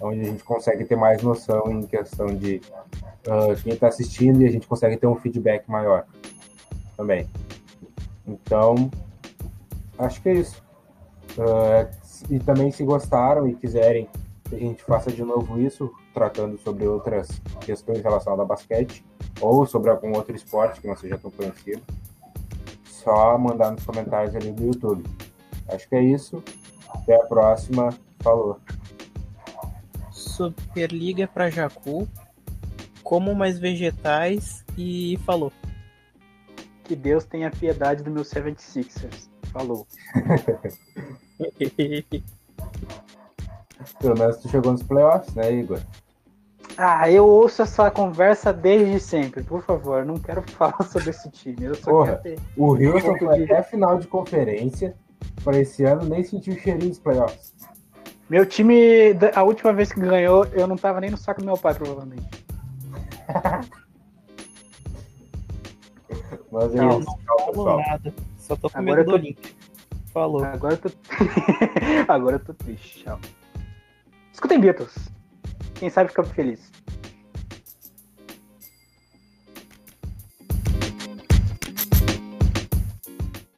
[0.00, 2.60] é onde a gente consegue ter mais noção em questão de
[3.28, 6.04] ah, quem está assistindo e a gente consegue ter um feedback maior
[6.96, 7.28] também.
[8.26, 8.90] Então,
[9.98, 10.62] acho que é isso.
[11.38, 11.88] Ah,
[12.28, 14.08] e também se gostaram e quiserem
[14.48, 19.04] que a gente faça de novo isso, tratando sobre outras questões relacionadas a basquete
[19.40, 21.82] ou sobre algum outro esporte que não seja tão conhecido,
[22.84, 25.04] só mandar nos comentários ali do YouTube.
[25.68, 26.42] Acho que é isso.
[26.88, 27.90] Até a próxima.
[28.20, 28.58] Falou.
[30.10, 32.08] Superliga pra Jacu,
[33.02, 35.52] como mais vegetais e falou.
[36.84, 39.28] Que Deus tenha piedade do meu 76ers.
[39.52, 39.86] Falou.
[44.00, 45.80] Pelo menos tu chegou nos playoffs, né, Igor?
[46.78, 49.42] Ah, eu ouço essa conversa desde sempre.
[49.42, 51.56] Por favor, não quero falar sobre esse time.
[51.64, 52.16] Eu só Porra.
[52.18, 52.38] quero ter.
[52.56, 54.94] O Houston foi de- até final de conferência.
[55.42, 57.54] Para esse ano nem sentiu o cheirinho dos playoffs.
[58.28, 58.74] Meu time,
[59.34, 62.28] a última vez que ganhou, eu não tava nem no saco do meu pai, provavelmente.
[66.50, 67.08] Mas é Não, isso.
[67.26, 67.78] Não pessoal.
[67.80, 68.14] nada.
[68.38, 69.56] Só tô com Agora medo eu tô- do link.
[70.12, 70.44] Falou.
[70.44, 70.90] Agora eu tô.
[72.12, 73.04] Agora eu tô triste.
[73.04, 73.18] Tchau.
[74.32, 74.94] Escutem Beatles.
[75.74, 76.70] Quem sabe fica feliz.